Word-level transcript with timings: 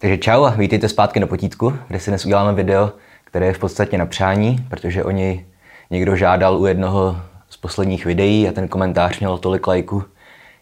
Takže 0.00 0.18
čau 0.18 0.44
a 0.44 0.50
vítejte 0.50 0.88
zpátky 0.88 1.20
na 1.20 1.26
potítku, 1.26 1.78
kde 1.88 2.00
si 2.00 2.10
dnes 2.10 2.26
uděláme 2.26 2.54
video, 2.54 2.92
které 3.24 3.46
je 3.46 3.52
v 3.52 3.58
podstatě 3.58 3.98
na 3.98 4.06
přání, 4.06 4.66
protože 4.68 5.04
o 5.04 5.10
něj 5.10 5.44
někdo 5.90 6.16
žádal 6.16 6.60
u 6.60 6.66
jednoho 6.66 7.20
z 7.50 7.56
posledních 7.56 8.04
videí 8.04 8.48
a 8.48 8.52
ten 8.52 8.68
komentář 8.68 9.18
měl 9.18 9.38
tolik 9.38 9.66
lajků, 9.66 10.04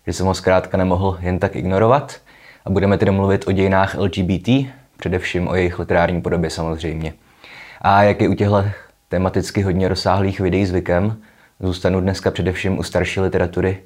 že 0.06 0.12
jsem 0.12 0.26
ho 0.26 0.34
zkrátka 0.34 0.76
nemohl 0.76 1.18
jen 1.20 1.38
tak 1.38 1.56
ignorovat. 1.56 2.20
A 2.64 2.70
budeme 2.70 2.98
tedy 2.98 3.10
mluvit 3.10 3.48
o 3.48 3.52
dějinách 3.52 3.94
LGBT, 3.94 4.48
především 4.96 5.48
o 5.48 5.54
jejich 5.54 5.78
literární 5.78 6.22
podobě 6.22 6.50
samozřejmě. 6.50 7.12
A 7.80 8.02
jak 8.02 8.20
je 8.20 8.28
u 8.28 8.34
těchto 8.34 8.64
tematicky 9.08 9.62
hodně 9.62 9.88
rozsáhlých 9.88 10.40
videí 10.40 10.66
zvykem, 10.66 11.16
zůstanu 11.60 12.00
dneska 12.00 12.30
především 12.30 12.78
u 12.78 12.82
starší 12.82 13.20
literatury, 13.20 13.78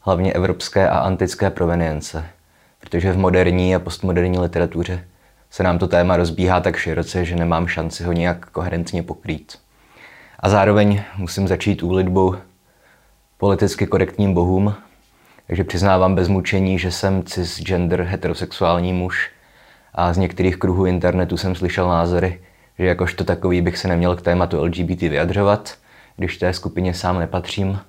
hlavně 0.00 0.32
evropské 0.32 0.88
a 0.88 0.98
antické 0.98 1.50
provenience– 1.50 2.24
protože 2.80 3.12
v 3.12 3.18
moderní 3.18 3.74
a 3.74 3.78
postmoderní 3.78 4.38
literatuře 4.38 5.04
se 5.50 5.62
nám 5.62 5.78
to 5.78 5.88
téma 5.88 6.16
rozbíhá 6.16 6.60
tak 6.60 6.76
široce, 6.76 7.24
že 7.24 7.36
nemám 7.36 7.66
šanci 7.66 8.04
ho 8.04 8.12
nějak 8.12 8.50
koherentně 8.50 9.02
pokrýt. 9.02 9.58
A 10.40 10.48
zároveň 10.48 11.02
musím 11.16 11.48
začít 11.48 11.82
úlitbou 11.82 12.36
politicky 13.38 13.86
korektním 13.86 14.34
bohům, 14.34 14.74
takže 15.46 15.64
přiznávám 15.64 16.14
bez 16.14 16.28
mučení, 16.28 16.78
že 16.78 16.90
jsem 16.90 17.22
cisgender 17.24 18.02
heterosexuální 18.02 18.92
muž 18.92 19.30
a 19.94 20.12
z 20.12 20.18
některých 20.18 20.56
kruhů 20.56 20.86
internetu 20.86 21.36
jsem 21.36 21.54
slyšel 21.54 21.88
názory, 21.88 22.40
že 22.78 22.86
jakožto 22.86 23.24
takový 23.24 23.62
bych 23.62 23.78
se 23.78 23.88
neměl 23.88 24.16
k 24.16 24.22
tématu 24.22 24.64
LGBT 24.64 25.00
vyjadřovat, 25.00 25.74
když 26.16 26.36
té 26.36 26.52
skupině 26.52 26.94
sám 26.94 27.18
nepatřím, 27.18 27.80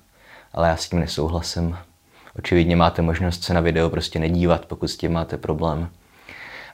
ale 0.52 0.68
já 0.68 0.76
s 0.76 0.88
tím 0.88 1.00
nesouhlasím. 1.00 1.76
Očividně 2.38 2.76
máte 2.76 3.02
možnost 3.02 3.44
se 3.44 3.54
na 3.54 3.60
video 3.60 3.90
prostě 3.90 4.18
nedívat, 4.18 4.66
pokud 4.66 4.88
s 4.88 4.96
tím 4.96 5.12
máte 5.12 5.36
problém. 5.36 5.88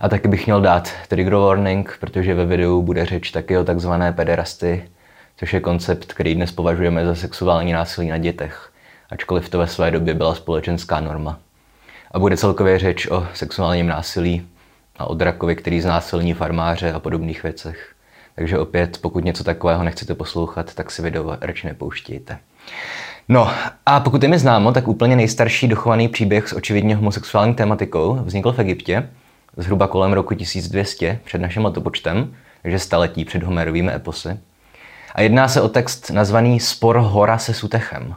A 0.00 0.08
taky 0.08 0.28
bych 0.28 0.46
měl 0.46 0.60
dát 0.60 0.92
trigger 1.08 1.34
warning, 1.34 1.96
protože 2.00 2.34
ve 2.34 2.46
videu 2.46 2.82
bude 2.82 3.06
řeč 3.06 3.30
taky 3.30 3.58
o 3.58 3.64
takzvané 3.64 4.12
pederasty, 4.12 4.88
což 5.36 5.52
je 5.52 5.60
koncept, 5.60 6.12
který 6.12 6.34
dnes 6.34 6.52
považujeme 6.52 7.06
za 7.06 7.14
sexuální 7.14 7.72
násilí 7.72 8.08
na 8.08 8.18
dětech, 8.18 8.72
ačkoliv 9.10 9.48
to 9.48 9.58
ve 9.58 9.66
své 9.66 9.90
době 9.90 10.14
byla 10.14 10.34
společenská 10.34 11.00
norma. 11.00 11.38
A 12.10 12.18
bude 12.18 12.36
celkově 12.36 12.78
řeč 12.78 13.06
o 13.06 13.26
sexuálním 13.34 13.86
násilí 13.86 14.46
a 14.98 15.06
o 15.06 15.14
drakovi, 15.14 15.56
který 15.56 15.80
znásilní 15.80 16.34
farmáře 16.34 16.92
a 16.92 16.98
podobných 16.98 17.42
věcech. 17.42 17.94
Takže 18.34 18.58
opět, 18.58 18.98
pokud 19.00 19.24
něco 19.24 19.44
takového 19.44 19.84
nechcete 19.84 20.14
poslouchat, 20.14 20.74
tak 20.74 20.90
si 20.90 21.02
video 21.02 21.36
radši 21.40 21.66
nepouštějte. 21.66 22.38
No 23.28 23.50
a 23.86 24.00
pokud 24.00 24.22
je 24.22 24.28
mi 24.28 24.38
známo, 24.38 24.72
tak 24.72 24.88
úplně 24.88 25.16
nejstarší 25.16 25.68
dochovaný 25.68 26.08
příběh 26.08 26.48
s 26.48 26.52
očividně 26.52 26.96
homosexuální 26.96 27.54
tematikou 27.54 28.14
vznikl 28.24 28.52
v 28.52 28.58
Egyptě 28.58 29.08
zhruba 29.56 29.86
kolem 29.86 30.12
roku 30.12 30.34
1200 30.34 31.20
před 31.24 31.40
naším 31.40 31.64
letopočtem, 31.64 32.34
takže 32.62 32.78
staletí 32.78 33.24
před 33.24 33.42
Homerovými 33.42 33.92
eposy. 33.92 34.38
A 35.14 35.20
jedná 35.20 35.48
se 35.48 35.60
o 35.60 35.68
text 35.68 36.10
nazvaný 36.10 36.60
Spor 36.60 36.96
hora 36.96 37.38
se 37.38 37.54
Sutechem, 37.54 38.14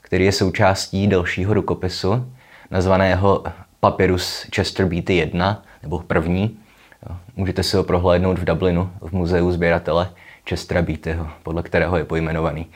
který 0.00 0.24
je 0.24 0.32
součástí 0.32 1.06
dalšího 1.06 1.54
rukopisu, 1.54 2.32
nazvaného 2.70 3.44
Papyrus 3.80 4.46
Chester 4.54 4.86
Beatty 4.86 5.16
1, 5.16 5.62
nebo 5.82 5.98
první. 5.98 6.58
Můžete 7.36 7.62
si 7.62 7.76
ho 7.76 7.84
prohlédnout 7.84 8.38
v 8.38 8.44
Dublinu, 8.44 8.90
v 9.00 9.12
muzeu 9.12 9.52
sběratele 9.52 10.10
Chestera 10.48 10.82
Beattyho, 10.82 11.28
podle 11.42 11.62
kterého 11.62 11.96
je 11.96 12.04
pojmenovaný. 12.04 12.66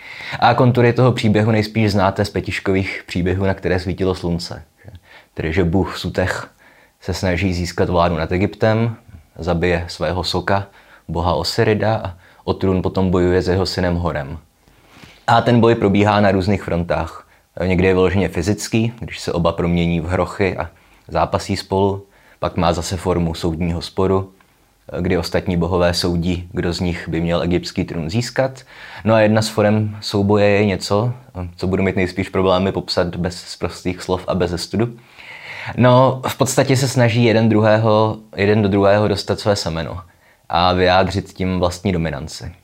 A 0.41 0.55
kontury 0.55 0.92
toho 0.92 1.12
příběhu 1.12 1.50
nejspíš 1.50 1.92
znáte 1.92 2.25
z 2.25 2.31
petiškových 2.31 3.05
příběhů, 3.06 3.47
na 3.47 3.55
které 3.55 3.81
svítilo 3.81 4.14
slunce. 4.14 4.62
Tedy, 5.34 5.53
že 5.53 5.64
Bůh 5.64 5.98
Sutech 5.98 6.48
se 7.00 7.14
snaží 7.14 7.55
získat 7.55 7.89
vládu 7.89 8.17
nad 8.17 8.33
Egyptem, 8.33 8.97
zabije 9.39 9.84
svého 9.89 10.25
soka, 10.25 10.67
boha 11.08 11.34
Osirida 11.34 11.97
a 12.05 12.14
o 12.45 12.55
trůn 12.55 12.83
potom 12.83 13.11
bojuje 13.11 13.42
s 13.42 13.48
jeho 13.48 13.67
synem 13.67 13.97
Horem. 13.97 14.39
A 15.27 15.41
ten 15.41 15.61
boj 15.61 15.75
probíhá 15.75 16.20
na 16.20 16.30
různých 16.30 16.62
frontách. 16.62 17.29
Někdy 17.67 17.86
je 17.86 17.95
vyloženě 17.95 18.29
fyzický, 18.29 18.92
když 19.01 19.20
se 19.20 19.33
oba 19.33 19.52
promění 19.52 20.01
v 20.01 20.07
hrochy 20.07 20.57
a 20.57 20.70
zápasí 21.08 21.57
spolu, 21.57 22.07
pak 22.39 22.57
má 22.57 22.73
zase 22.73 22.96
formu 22.96 23.35
soudního 23.35 23.83
sporu, 23.83 24.33
kdy 25.01 25.19
ostatní 25.19 25.57
bohové 25.57 25.95
soudí, 25.95 26.48
kdo 26.52 26.73
z 26.73 26.80
nich 26.80 27.08
by 27.08 27.20
měl 27.20 27.42
egyptský 27.42 27.85
trůn 27.85 28.11
získat. 28.11 28.63
No 29.05 29.14
a 29.14 29.20
jedna 29.20 29.42
z 29.42 29.48
forem 29.48 29.97
souboje 30.01 30.47
je 30.48 30.64
něco, 30.64 31.13
co 31.57 31.67
budu 31.67 31.83
mít 31.83 31.97
nejspíš 31.97 32.29
problémy 32.29 32.73
popsat 32.73 33.17
bez 33.17 33.57
prostých 33.57 34.02
slov 34.02 34.24
a 34.29 34.35
bez 34.35 34.63
studu. 34.63 34.97
No, 35.77 36.23
v 36.29 36.39
podstatě 36.39 36.77
se 36.77 36.89
snaží 36.89 37.24
jeden, 37.24 37.48
druhého, 37.48 38.19
jeden 38.36 38.63
do 38.63 38.69
druhého 38.69 39.08
dostat 39.08 39.41
své 39.41 39.57
semeno 39.57 40.01
a 40.48 40.73
vyjádřit 40.73 41.33
tím 41.33 41.58
vlastní 41.58 41.92
dominanci. 41.92 42.55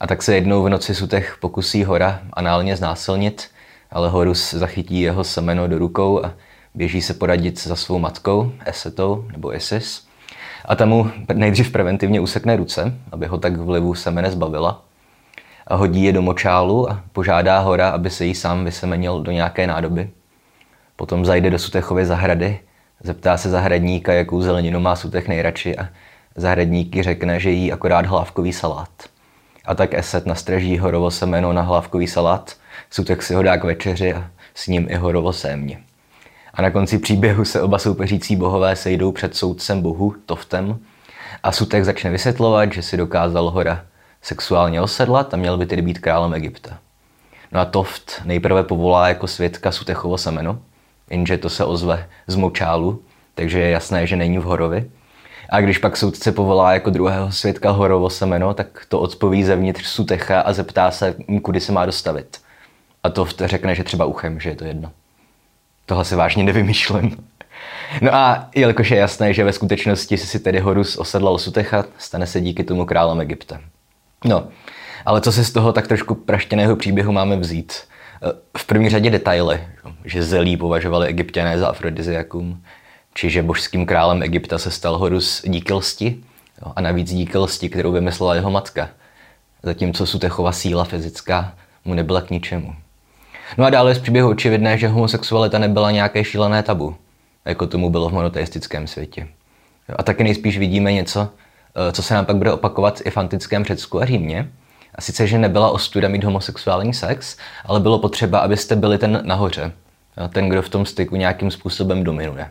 A 0.00 0.06
tak 0.06 0.22
se 0.22 0.34
jednou 0.34 0.62
v 0.62 0.68
noci 0.68 0.94
Sutech 0.94 1.36
pokusí 1.40 1.84
Hora 1.84 2.20
análně 2.32 2.76
znásilnit, 2.76 3.48
ale 3.90 4.08
Horus 4.08 4.54
zachytí 4.54 5.00
jeho 5.00 5.24
semeno 5.24 5.68
do 5.68 5.78
rukou 5.78 6.24
a 6.24 6.32
běží 6.74 7.02
se 7.02 7.14
poradit 7.14 7.62
za 7.62 7.76
svou 7.76 7.98
matkou, 7.98 8.52
Esetou 8.66 9.24
nebo 9.32 9.54
Isis– 9.54 10.06
a 10.64 10.76
ta 10.76 10.86
mu 10.86 11.10
nejdřív 11.34 11.72
preventivně 11.72 12.20
usekne 12.20 12.56
ruce, 12.56 12.94
aby 13.12 13.26
ho 13.26 13.38
tak 13.38 13.56
vlivu 13.56 13.94
semene 13.94 14.30
zbavila. 14.30 14.82
A 15.66 15.74
hodí 15.74 16.04
je 16.04 16.12
do 16.12 16.22
močálu 16.22 16.90
a 16.90 17.00
požádá 17.12 17.58
hora, 17.58 17.88
aby 17.88 18.10
se 18.10 18.24
jí 18.24 18.34
sám 18.34 18.64
vysemenil 18.64 19.20
do 19.20 19.32
nějaké 19.32 19.66
nádoby. 19.66 20.10
Potom 20.96 21.24
zajde 21.24 21.50
do 21.50 21.58
Sutechovy 21.58 22.06
zahrady, 22.06 22.60
zeptá 23.02 23.36
se 23.36 23.50
zahradníka, 23.50 24.12
jakou 24.12 24.42
zeleninu 24.42 24.80
má 24.80 24.96
Sutech 24.96 25.28
nejradši 25.28 25.78
a 25.78 25.88
zahradníky 26.36 27.02
řekne, 27.02 27.40
že 27.40 27.50
jí 27.50 27.72
akorát 27.72 28.06
hlávkový 28.06 28.52
salát. 28.52 28.88
A 29.64 29.74
tak 29.74 29.94
Eset 29.94 30.26
nastraží 30.26 30.78
horovo 30.78 31.10
semeno 31.10 31.52
na 31.52 31.62
hlávkový 31.62 32.06
salát, 32.06 32.56
Sutech 32.90 33.22
si 33.22 33.34
ho 33.34 33.42
dá 33.42 33.56
k 33.56 33.64
večeři 33.64 34.14
a 34.14 34.30
s 34.54 34.66
ním 34.66 34.86
i 34.90 34.94
horovo 34.94 35.32
sémě. 35.32 35.78
A 36.54 36.62
na 36.62 36.70
konci 36.70 36.98
příběhu 36.98 37.44
se 37.44 37.62
oba 37.62 37.78
soupeřící 37.78 38.36
bohové 38.36 38.76
sejdou 38.76 39.12
před 39.12 39.36
soudcem 39.36 39.82
bohu, 39.82 40.14
Toftem, 40.26 40.78
a 41.42 41.52
Sutek 41.52 41.84
začne 41.84 42.10
vysvětlovat, 42.10 42.72
že 42.72 42.82
si 42.82 42.96
dokázal 42.96 43.50
hora 43.50 43.84
sexuálně 44.22 44.80
osedlat 44.80 45.34
a 45.34 45.36
měl 45.36 45.56
by 45.56 45.66
tedy 45.66 45.82
být 45.82 45.98
králem 45.98 46.34
Egypta. 46.34 46.78
No 47.52 47.60
a 47.60 47.64
Toft 47.64 48.22
nejprve 48.24 48.62
povolá 48.62 49.08
jako 49.08 49.26
svědka 49.26 49.72
Sutechovo 49.72 50.18
semeno, 50.18 50.58
jenže 51.10 51.38
to 51.38 51.48
se 51.50 51.64
ozve 51.64 52.08
z 52.26 52.36
močálu, 52.36 53.02
takže 53.34 53.58
je 53.58 53.70
jasné, 53.70 54.06
že 54.06 54.16
není 54.16 54.38
v 54.38 54.42
Horovi. 54.42 54.90
A 55.48 55.60
když 55.60 55.78
pak 55.78 55.96
soudce 55.96 56.32
povolá 56.32 56.72
jako 56.72 56.90
druhého 56.90 57.32
svědka 57.32 57.70
Horovo 57.70 58.10
semeno, 58.10 58.54
tak 58.54 58.86
to 58.88 59.00
odpoví 59.00 59.44
zevnitř 59.44 59.86
Sutecha 59.86 60.40
a 60.40 60.52
zeptá 60.52 60.90
se, 60.90 61.14
kudy 61.42 61.60
se 61.60 61.72
má 61.72 61.86
dostavit. 61.86 62.38
A 63.02 63.10
Toft 63.10 63.42
řekne, 63.44 63.74
že 63.74 63.84
třeba 63.84 64.04
uchem, 64.04 64.40
že 64.40 64.50
je 64.50 64.56
to 64.56 64.64
jedno. 64.64 64.90
Tohle 65.92 66.04
si 66.04 66.16
vážně 66.16 66.44
nevymýšlím. 66.44 67.16
No 68.00 68.14
a 68.14 68.48
jelikož 68.54 68.90
je 68.90 68.98
jasné, 68.98 69.34
že 69.34 69.44
ve 69.44 69.52
skutečnosti 69.52 70.18
si 70.18 70.40
tedy 70.40 70.60
Horus 70.60 70.96
osedlal 70.96 71.38
Sutecha, 71.38 71.84
stane 71.98 72.26
se 72.26 72.40
díky 72.40 72.64
tomu 72.64 72.84
králem 72.86 73.20
Egypta. 73.20 73.60
No, 74.24 74.48
ale 75.06 75.20
co 75.20 75.32
si 75.32 75.44
z 75.44 75.52
toho 75.52 75.72
tak 75.72 75.88
trošku 75.88 76.14
praštěného 76.14 76.76
příběhu 76.76 77.12
máme 77.12 77.36
vzít? 77.36 77.72
Eh, 77.72 78.32
v 78.58 78.64
první 78.64 78.90
řadě 78.90 79.10
detaily, 79.10 79.60
že 80.04 80.22
zelí 80.22 80.56
považovali 80.56 81.08
egyptěné 81.08 81.58
za 81.58 81.68
afrodiziakum, 81.68 82.62
či 83.14 83.30
že 83.30 83.42
božským 83.42 83.86
králem 83.86 84.22
Egypta 84.22 84.58
se 84.58 84.70
stal 84.70 84.98
Horus 84.98 85.42
díky 85.46 85.72
lsti, 85.72 86.22
a 86.76 86.80
navíc 86.80 87.12
díky 87.12 87.38
lsti, 87.38 87.68
kterou 87.68 87.92
vymyslela 87.92 88.34
jeho 88.34 88.50
matka, 88.50 88.88
zatímco 89.62 90.06
Sutechova 90.06 90.52
síla 90.52 90.84
fyzická 90.84 91.54
mu 91.84 91.94
nebyla 91.94 92.22
k 92.22 92.30
ničemu. 92.30 92.74
No 93.58 93.64
a 93.64 93.70
dále 93.70 93.94
z 93.94 93.98
příběhu 93.98 94.30
očividné, 94.30 94.78
že 94.78 94.88
homosexualita 94.88 95.58
nebyla 95.58 95.90
nějaké 95.90 96.24
šílené 96.24 96.62
tabu, 96.62 96.96
jako 97.44 97.66
tomu 97.66 97.90
bylo 97.90 98.08
v 98.08 98.12
monoteistickém 98.12 98.86
světě. 98.86 99.28
A 99.96 100.02
taky 100.02 100.24
nejspíš 100.24 100.58
vidíme 100.58 100.92
něco, 100.92 101.28
eh, 101.88 101.92
co 101.92 102.02
se 102.02 102.14
nám 102.14 102.24
pak 102.24 102.36
bude 102.36 102.52
opakovat 102.52 103.00
i 103.04 103.10
v 103.10 103.16
antickém 103.16 103.64
Řecku 103.64 104.02
a 104.02 104.04
Římě. 104.04 104.48
A 104.94 105.00
sice, 105.00 105.26
že 105.26 105.38
nebyla 105.38 105.70
ostuda 105.70 106.08
mít 106.08 106.24
homosexuální 106.24 106.94
sex, 106.94 107.36
ale 107.66 107.80
bylo 107.80 107.98
potřeba, 107.98 108.38
abyste 108.38 108.76
byli 108.76 108.98
ten 108.98 109.20
nahoře. 109.24 109.72
Ten, 110.32 110.48
kdo 110.48 110.62
v 110.62 110.68
tom 110.68 110.86
styku 110.86 111.16
nějakým 111.16 111.50
způsobem 111.50 112.04
dominuje. 112.04 112.50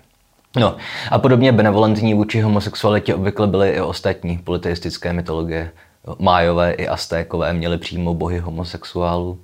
No 0.60 0.76
a 1.12 1.20
podobně 1.20 1.52
benevolentní 1.52 2.14
vůči 2.14 2.42
homosexualitě 2.42 3.16
obvykle 3.16 3.48
byly 3.48 3.70
i 3.70 3.82
ostatní 3.82 4.38
politeistické 4.38 5.14
mytologie. 5.14 5.72
Májové 6.20 6.72
i 6.72 6.88
Aztékové 6.88 7.54
měli 7.54 7.78
přímo 7.78 8.14
bohy 8.14 8.40
homosexuálů 8.40 9.40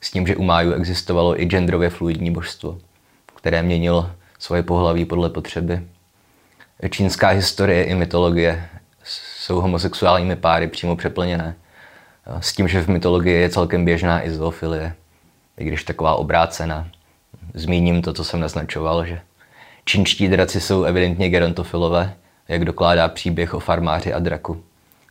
s 0.00 0.10
tím, 0.10 0.26
že 0.26 0.36
u 0.36 0.42
Májů 0.42 0.72
existovalo 0.72 1.42
i 1.42 1.44
genderově 1.44 1.90
fluidní 1.90 2.30
božstvo, 2.30 2.78
které 3.36 3.62
měnilo 3.62 4.10
svoje 4.38 4.62
pohlaví 4.62 5.04
podle 5.04 5.30
potřeby. 5.30 5.82
Čínská 6.90 7.28
historie 7.28 7.84
i 7.84 7.94
mytologie 7.94 8.68
jsou 9.04 9.60
homosexuálními 9.60 10.36
páry 10.36 10.68
přímo 10.68 10.96
přeplněné. 10.96 11.54
S 12.40 12.52
tím, 12.52 12.68
že 12.68 12.82
v 12.82 12.88
mytologii 12.88 13.40
je 13.40 13.48
celkem 13.48 13.84
běžná 13.84 14.26
i 14.26 14.30
zoofilie, 14.30 14.94
i 15.58 15.64
když 15.64 15.84
taková 15.84 16.14
obrácená. 16.14 16.88
Zmíním 17.54 18.02
to, 18.02 18.12
co 18.12 18.24
jsem 18.24 18.40
naznačoval, 18.40 19.04
že 19.04 19.20
čínští 19.84 20.28
draci 20.28 20.60
jsou 20.60 20.84
evidentně 20.84 21.28
gerontofilové, 21.28 22.14
jak 22.48 22.64
dokládá 22.64 23.08
příběh 23.08 23.54
o 23.54 23.60
farmáři 23.60 24.12
a 24.12 24.18
draku, 24.18 24.64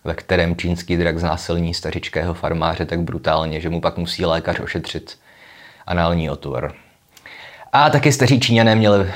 ve 0.10 0.16
kterém 0.16 0.56
čínský 0.56 0.98
drak 0.98 1.20
znásilní 1.20 1.74
stařičkého 1.74 2.34
farmáře 2.34 2.86
tak 2.86 3.02
brutálně, 3.02 3.62
že 3.62 3.70
mu 3.70 3.82
pak 3.82 3.98
musí 3.98 4.26
lékař 4.26 4.60
ošetřit 4.60 5.18
anální 5.88 6.30
otvor. 6.30 6.74
A 7.72 7.90
taky 7.90 8.12
staří 8.12 8.40
Číňané 8.40 8.76
měli 8.76 9.12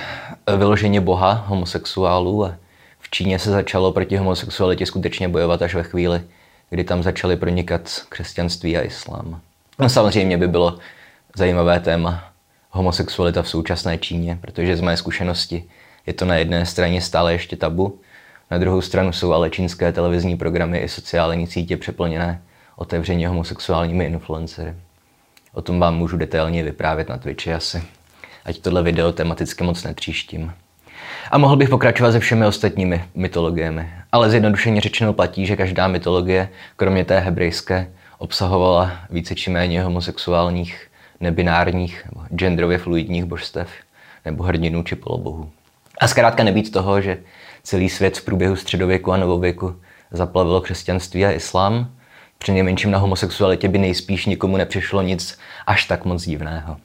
vyloženě 0.57 1.01
boha 1.01 1.45
homosexuálů 1.47 2.45
a 2.45 2.55
v 2.99 3.09
Číně 3.09 3.39
se 3.39 3.51
začalo 3.51 3.91
proti 3.91 4.17
homosexualitě 4.17 4.85
skutečně 4.85 5.27
bojovat 5.27 5.61
až 5.61 5.75
ve 5.75 5.83
chvíli, 5.83 6.21
kdy 6.69 6.83
tam 6.83 7.03
začaly 7.03 7.37
pronikat 7.37 8.01
křesťanství 8.09 8.77
a 8.77 8.81
islám. 8.81 9.41
No 9.79 9.89
samozřejmě 9.89 10.37
by 10.37 10.47
bylo 10.47 10.77
zajímavé 11.35 11.79
téma 11.79 12.23
homosexualita 12.69 13.41
v 13.41 13.49
současné 13.49 13.97
Číně, 13.97 14.37
protože 14.41 14.77
z 14.77 14.81
mé 14.81 14.97
zkušenosti 14.97 15.63
je 16.07 16.13
to 16.13 16.25
na 16.25 16.35
jedné 16.35 16.65
straně 16.65 17.01
stále 17.01 17.33
ještě 17.33 17.55
tabu, 17.55 17.99
na 18.53 18.59
druhou 18.59 18.81
stranu 18.81 19.11
jsou 19.11 19.33
ale 19.33 19.49
čínské 19.49 19.91
televizní 19.91 20.37
programy 20.37 20.77
i 20.77 20.89
sociální 20.89 21.47
sítě 21.47 21.77
přeplněné 21.77 22.41
otevřeně 22.75 23.27
homosexuálními 23.27 24.05
influencery. 24.05 24.73
O 25.53 25.61
tom 25.61 25.79
vám 25.79 25.95
můžu 25.95 26.17
detailně 26.17 26.63
vyprávět 26.63 27.09
na 27.09 27.17
Twitchi 27.17 27.53
asi. 27.53 27.83
Ať 28.45 28.59
tohle 28.59 28.83
video 28.83 29.11
tematicky 29.11 29.63
moc 29.63 29.83
netříštím. 29.83 30.53
A 31.31 31.37
mohl 31.37 31.55
bych 31.55 31.69
pokračovat 31.69 32.11
se 32.11 32.19
všemi 32.19 32.45
ostatními 32.45 33.05
mytologiemi. 33.15 33.89
Ale 34.11 34.29
zjednodušeně 34.29 34.81
řečeno 34.81 35.13
platí, 35.13 35.45
že 35.45 35.55
každá 35.55 35.87
mytologie, 35.87 36.49
kromě 36.75 37.05
té 37.05 37.19
hebrejské, 37.19 37.91
obsahovala 38.17 38.91
více 39.09 39.35
či 39.35 39.49
méně 39.49 39.83
homosexuálních, 39.83 40.87
nebinárních, 41.19 42.07
genderově 42.35 42.77
fluidních 42.77 43.25
božstev, 43.25 43.69
nebo 44.25 44.43
hrdinů 44.43 44.83
či 44.83 44.95
polobohů. 44.95 45.49
A 45.99 46.07
zkrátka 46.07 46.43
nebýt 46.43 46.71
toho, 46.71 47.01
že 47.01 47.17
celý 47.63 47.89
svět 47.89 48.17
v 48.17 48.25
průběhu 48.25 48.55
středověku 48.55 49.11
a 49.11 49.17
novověku 49.17 49.75
zaplavilo 50.11 50.61
křesťanství 50.61 51.25
a 51.25 51.31
islám, 51.31 51.91
při 52.37 52.51
nejmenším 52.51 52.91
na 52.91 52.97
homosexualitě 52.97 53.67
by 53.67 53.77
nejspíš 53.77 54.25
nikomu 54.25 54.57
nepřišlo 54.57 55.01
nic 55.01 55.39
až 55.67 55.85
tak 55.85 56.05
moc 56.05 56.23
divného. 56.25 56.77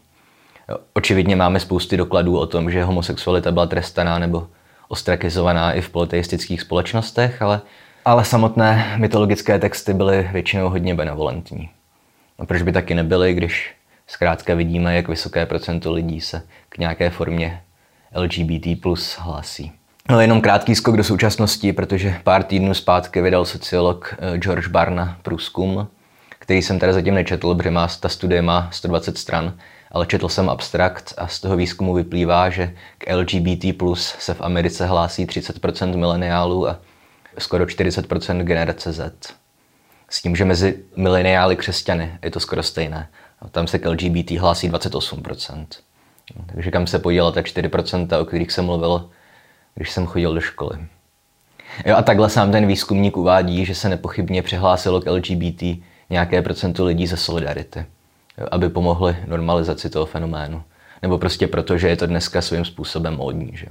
Očividně 0.95 1.37
máme 1.37 1.61
spousty 1.61 1.97
dokladů 1.97 2.39
o 2.39 2.47
tom, 2.47 2.71
že 2.71 2.85
homosexualita 2.85 3.53
byla 3.53 3.67
trestaná 3.67 4.19
nebo 4.19 4.49
ostrakizovaná 4.89 5.73
i 5.73 5.81
v 5.81 5.91
politeistických 5.91 6.61
společnostech, 6.61 7.43
ale, 7.43 7.61
ale 8.05 8.25
samotné 8.25 8.97
mytologické 8.99 9.59
texty 9.59 9.95
byly 9.95 10.29
většinou 10.33 10.69
hodně 10.69 10.95
benevolentní. 10.95 11.71
No 12.39 12.47
proč 12.47 12.63
by 12.63 12.73
taky 12.73 12.95
nebyly, 12.95 13.35
když 13.35 13.75
zkrátka 14.07 14.55
vidíme, 14.55 14.97
jak 14.97 15.09
vysoké 15.09 15.47
procento 15.47 15.93
lidí 15.93 16.21
se 16.21 16.43
k 16.69 16.79
nějaké 16.79 17.11
formě 17.11 17.63
LGBT 18.15 18.83
plus 18.83 19.17
hlásí. 19.19 19.78
No, 20.11 20.21
jenom 20.21 20.41
krátký 20.41 20.75
skok 20.75 20.97
do 20.97 21.05
současnosti, 21.05 21.73
protože 21.73 22.21
pár 22.25 22.43
týdnů 22.43 22.75
zpátky 22.75 23.21
vydal 23.21 23.45
sociolog 23.45 24.15
eh, 24.19 24.39
George 24.39 24.69
Barna 24.69 25.19
průzkum, 25.23 25.89
který 26.39 26.63
jsem 26.63 26.79
tady 26.79 26.93
zatím 26.93 27.15
nečetl, 27.15 27.55
protože 27.55 27.71
má, 27.71 27.89
ta 28.01 28.09
studie 28.09 28.43
má 28.43 28.69
120 28.73 29.19
stran, 29.19 29.55
ale 29.93 30.07
četl 30.07 30.29
jsem 30.29 30.51
abstrakt 30.51 31.15
a 31.17 31.27
z 31.27 31.41
toho 31.41 31.57
výzkumu 31.57 31.95
vyplývá, 31.95 32.51
že 32.51 32.75
k 32.99 33.17
LGBT 33.17 33.77
plus 33.77 34.15
se 34.19 34.35
v 34.35 34.41
Americe 34.41 34.87
hlásí 34.87 35.27
30% 35.27 35.97
mileniálů 35.97 36.69
a 36.69 36.79
skoro 37.39 37.65
40% 37.65 38.43
generace 38.43 38.93
Z. 38.93 39.35
S 40.11 40.23
tím, 40.23 40.37
že 40.37 40.45
mezi 40.45 40.79
mileniály 40.97 41.57
křesťany 41.57 42.19
je 42.23 42.31
to 42.31 42.41
skoro 42.41 42.63
stejné. 42.63 43.09
Tam 43.51 43.67
se 43.67 43.79
k 43.79 43.91
LGBT 43.91 44.31
hlásí 44.31 44.71
28%. 44.71 45.67
Takže 46.55 46.71
kam 46.71 46.87
se 46.87 46.99
poděla 46.99 47.33
ta 47.33 47.41
4%, 47.41 48.21
o 48.21 48.25
kterých 48.25 48.53
jsem 48.53 48.65
mluvil, 48.65 49.11
když 49.79 49.91
jsem 49.91 50.07
chodil 50.07 50.35
do 50.35 50.41
školy. 50.41 50.79
Jo, 51.87 51.97
a 51.97 52.03
takhle 52.03 52.31
sám 52.31 52.53
ten 52.53 52.67
výzkumník 52.67 53.17
uvádí, 53.17 53.65
že 53.65 53.75
se 53.75 53.89
nepochybně 53.89 54.43
přihlásilo 54.43 55.01
k 55.01 55.11
LGBT 55.11 55.63
nějaké 56.11 56.43
procento 56.43 56.85
lidí 56.85 57.07
ze 57.07 57.17
solidarity, 57.17 57.87
jo, 58.39 58.47
aby 58.51 58.69
pomohli 58.69 59.17
normalizaci 59.27 59.91
toho 59.91 60.07
fenoménu. 60.07 60.63
Nebo 61.03 61.19
prostě 61.19 61.47
proto, 61.47 61.79
že 61.79 61.89
je 61.89 61.97
to 61.97 62.07
dneska 62.07 62.43
svým 62.43 62.65
způsobem 62.65 63.17
módní. 63.17 63.51
Že? 63.55 63.67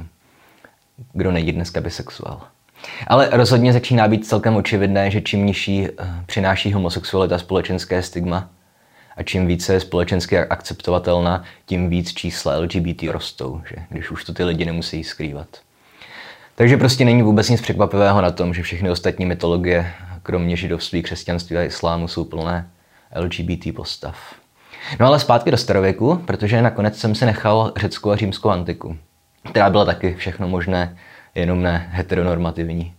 Kdo 1.14 1.32
není 1.32 1.52
dneska 1.52 1.82
bisexuál. 1.82 2.42
Ale 3.08 3.30
rozhodně 3.32 3.74
začíná 3.74 4.08
být 4.08 4.28
celkem 4.28 4.56
očividné, 4.56 5.12
že 5.12 5.22
čím 5.22 5.46
nižší 5.46 5.88
eh, 5.88 5.92
přináší 6.26 6.74
homosexualita 6.74 7.38
společenské 7.38 8.04
stigma 8.04 8.50
a 9.16 9.24
čím 9.24 9.48
více 9.48 9.74
je 9.74 9.80
společensky 9.80 10.38
akceptovatelná, 10.38 11.44
tím 11.66 11.90
víc 11.90 12.14
čísla 12.14 12.58
LGBT 12.58 13.04
rostou, 13.04 13.62
že? 13.70 13.76
když 13.90 14.12
už 14.12 14.24
to 14.24 14.34
ty 14.34 14.44
lidi 14.44 14.66
nemusí 14.66 15.04
skrývat. 15.04 15.48
Takže 16.58 16.78
prostě 16.78 17.06
není 17.06 17.22
vůbec 17.22 17.50
nic 17.50 17.62
překvapivého 17.62 18.22
na 18.22 18.32
tom, 18.32 18.54
že 18.54 18.64
všechny 18.64 18.90
ostatní 18.90 19.26
mytologie, 19.26 19.94
kromě 20.24 20.56
židovství, 20.56 21.04
křesťanství 21.04 21.58
a 21.58 21.64
islámu, 21.64 22.08
jsou 22.08 22.26
plné 22.26 22.70
LGBT 23.16 23.76
postav. 23.76 24.16
No 25.00 25.08
ale 25.08 25.20
zpátky 25.20 25.52
do 25.52 25.58
starověku, 25.58 26.16
protože 26.26 26.62
nakonec 26.62 26.98
jsem 26.98 27.16
si 27.16 27.26
nechal 27.26 27.74
řeckou 27.76 28.12
a 28.12 28.16
římskou 28.16 28.50
antiku, 28.50 28.98
která 29.50 29.70
byla 29.70 29.86
taky 29.86 30.16
všechno 30.16 30.48
možné, 30.48 30.98
jenom 31.36 31.62
ne 31.62 31.90
heteronormativní. 31.92 32.94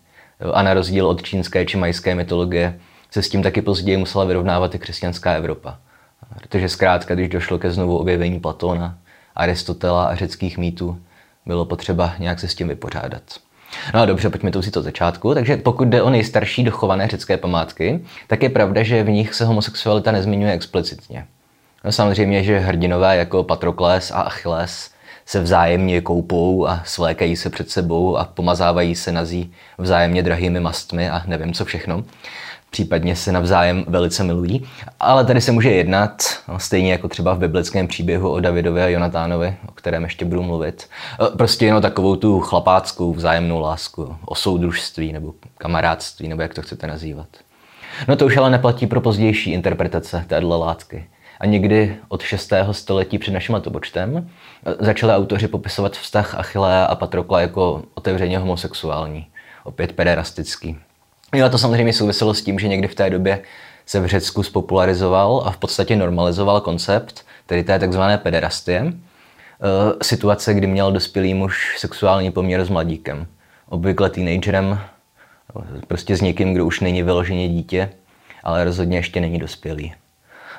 A 0.53 0.63
na 0.63 0.75
rozdíl 0.75 1.07
od 1.07 1.23
čínské 1.23 1.67
či 1.67 1.77
majské 1.77 2.15
mytologie 2.15 2.81
se 3.11 3.23
s 3.23 3.29
tím 3.29 3.43
taky 3.43 3.63
později 3.63 3.97
musela 3.97 4.25
vyrovnávat 4.25 4.75
i 4.75 4.79
křesťanská 4.79 5.33
Evropa. 5.33 5.79
Protože 6.35 6.69
zkrátka, 6.69 7.15
když 7.15 7.29
došlo 7.29 7.59
ke 7.59 7.71
znovu 7.71 7.99
objevení 7.99 8.41
Platóna, 8.41 8.99
Aristotela 9.35 10.05
a 10.05 10.15
řeckých 10.15 10.59
mýtů, 10.59 11.01
bylo 11.47 11.65
potřeba 11.65 12.15
nějak 12.19 12.41
se 12.41 12.49
s 12.49 12.55
tím 12.55 12.69
vypořádat. 12.69 13.48
No 13.95 14.07
dobře, 14.07 14.31
pojďme 14.31 14.51
to 14.51 14.63
si 14.63 14.71
to 14.71 14.83
začátku. 14.83 15.35
Takže 15.35 15.57
pokud 15.57 15.89
jde 15.89 16.03
o 16.03 16.11
nejstarší 16.11 16.65
dochované 16.65 17.09
řecké 17.09 17.37
památky, 17.37 18.01
tak 18.27 18.43
je 18.43 18.49
pravda, 18.49 18.83
že 18.83 19.03
v 19.03 19.11
nich 19.11 19.35
se 19.35 19.45
homosexualita 19.45 20.13
nezmiňuje 20.13 20.53
explicitně. 20.53 21.27
No 21.85 21.93
samozřejmě, 21.93 22.45
že 22.45 22.59
hrdinové 22.59 23.17
jako 23.17 23.45
Patrokles 23.45 24.11
a 24.11 24.21
Achilles 24.21 24.91
se 25.27 25.41
vzájemně 25.41 26.01
koupou 26.01 26.67
a 26.67 26.83
svlékají 26.85 27.37
se 27.37 27.51
před 27.51 27.71
sebou 27.71 28.17
a 28.17 28.25
pomazávají 28.25 28.95
se 28.95 29.13
nazí 29.13 29.53
vzájemně 29.79 30.23
drahými 30.23 30.61
mastmi 30.61 31.11
a 31.11 31.23
nevím 31.27 31.53
co 31.53 31.65
všechno 31.65 32.05
případně 32.71 33.17
se 33.17 33.33
navzájem 33.33 33.85
velice 33.89 34.25
milují. 34.25 34.67
Ale 35.01 35.25
tady 35.25 35.41
se 35.41 35.53
může 35.53 35.71
jednat, 35.71 36.23
no, 36.49 36.59
stejně 36.59 36.93
jako 36.93 37.09
třeba 37.09 37.35
v 37.35 37.39
biblickém 37.39 37.89
příběhu 37.89 38.31
o 38.31 38.41
Davidovi 38.41 38.83
a 38.83 38.89
Jonatánovi, 38.89 39.57
o 39.69 39.73
kterém 39.73 40.05
ještě 40.05 40.25
budu 40.25 40.43
mluvit, 40.43 40.89
e, 41.27 41.37
prostě 41.37 41.67
jenom 41.67 41.83
takovou 41.83 42.17
tu 42.17 42.41
chlapáckou 42.41 43.15
vzájemnou 43.15 43.61
lásku, 43.61 44.17
o 44.25 44.35
soudružství 44.35 45.13
nebo 45.13 45.35
kamarádství, 45.59 46.29
nebo 46.29 46.43
jak 46.43 46.55
to 46.55 46.63
chcete 46.63 46.87
nazývat. 46.87 47.29
No 48.09 48.17
to 48.17 48.27
už 48.27 48.37
ale 48.37 48.51
neplatí 48.51 48.87
pro 48.87 49.01
pozdější 49.01 49.53
interpretace 49.53 50.25
téhle 50.27 50.57
látky. 50.57 51.07
A 51.41 51.47
někdy 51.47 51.97
od 52.09 52.23
6. 52.23 52.53
století 52.73 53.19
před 53.19 53.33
naším 53.33 53.55
letopočtem 53.55 54.17
e, 54.67 54.85
začali 54.85 55.13
autoři 55.13 55.49
popisovat 55.49 55.97
vztah 55.97 56.35
Achillea 56.35 56.85
a 56.85 56.95
Patrokla 56.95 57.41
jako 57.41 57.83
otevřeně 57.95 58.39
homosexuální, 58.39 59.27
opět 59.65 59.93
pederastický. 59.93 60.77
Jo, 61.35 61.49
to 61.49 61.59
samozřejmě 61.59 61.93
souviselo 61.93 62.35
s 62.35 62.43
tím, 62.43 62.59
že 62.59 62.69
někdy 62.69 62.89
v 62.89 62.95
té 62.95 63.11
době 63.11 63.43
se 63.87 64.01
v 64.01 64.07
Řecku 64.07 64.43
spopularizoval 64.43 65.43
a 65.47 65.51
v 65.51 65.57
podstatě 65.57 65.97
normalizoval 65.97 66.61
koncept, 66.61 67.25
tedy 67.47 67.65
té 67.65 67.79
takzvané 67.79 68.19
pederastie, 68.19 68.81
e, 68.81 68.93
situace, 70.03 70.55
kdy 70.55 70.67
měl 70.67 70.93
dospělý 70.93 71.35
muž 71.35 71.77
sexuální 71.79 72.31
poměr 72.31 72.65
s 72.65 72.69
mladíkem. 72.69 73.27
Obvykle 73.69 74.11
teenagerem, 74.11 74.81
prostě 75.89 76.17
s 76.17 76.21
někým, 76.21 76.55
kdo 76.55 76.67
už 76.67 76.81
není 76.81 77.03
vyloženě 77.03 77.49
dítě, 77.49 77.91
ale 78.45 78.65
rozhodně 78.65 78.99
ještě 78.99 79.21
není 79.21 79.39
dospělý. 79.39 79.95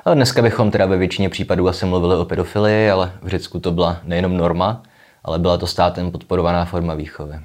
A 0.05 0.13
dneska 0.13 0.41
bychom 0.41 0.71
teda 0.71 0.85
ve 0.85 0.97
většině 0.97 1.29
případů 1.29 1.67
asi 1.67 1.85
mluvili 1.85 2.15
o 2.15 2.25
pedofilii, 2.25 2.89
ale 2.89 3.11
v 3.21 3.27
Řecku 3.27 3.59
to 3.59 3.71
byla 3.71 3.99
nejenom 4.03 4.37
norma, 4.37 4.83
ale 5.23 5.39
byla 5.39 5.57
to 5.57 5.67
státem 5.67 6.11
podporovaná 6.11 6.65
forma 6.65 6.93
výchovy. 6.93 7.39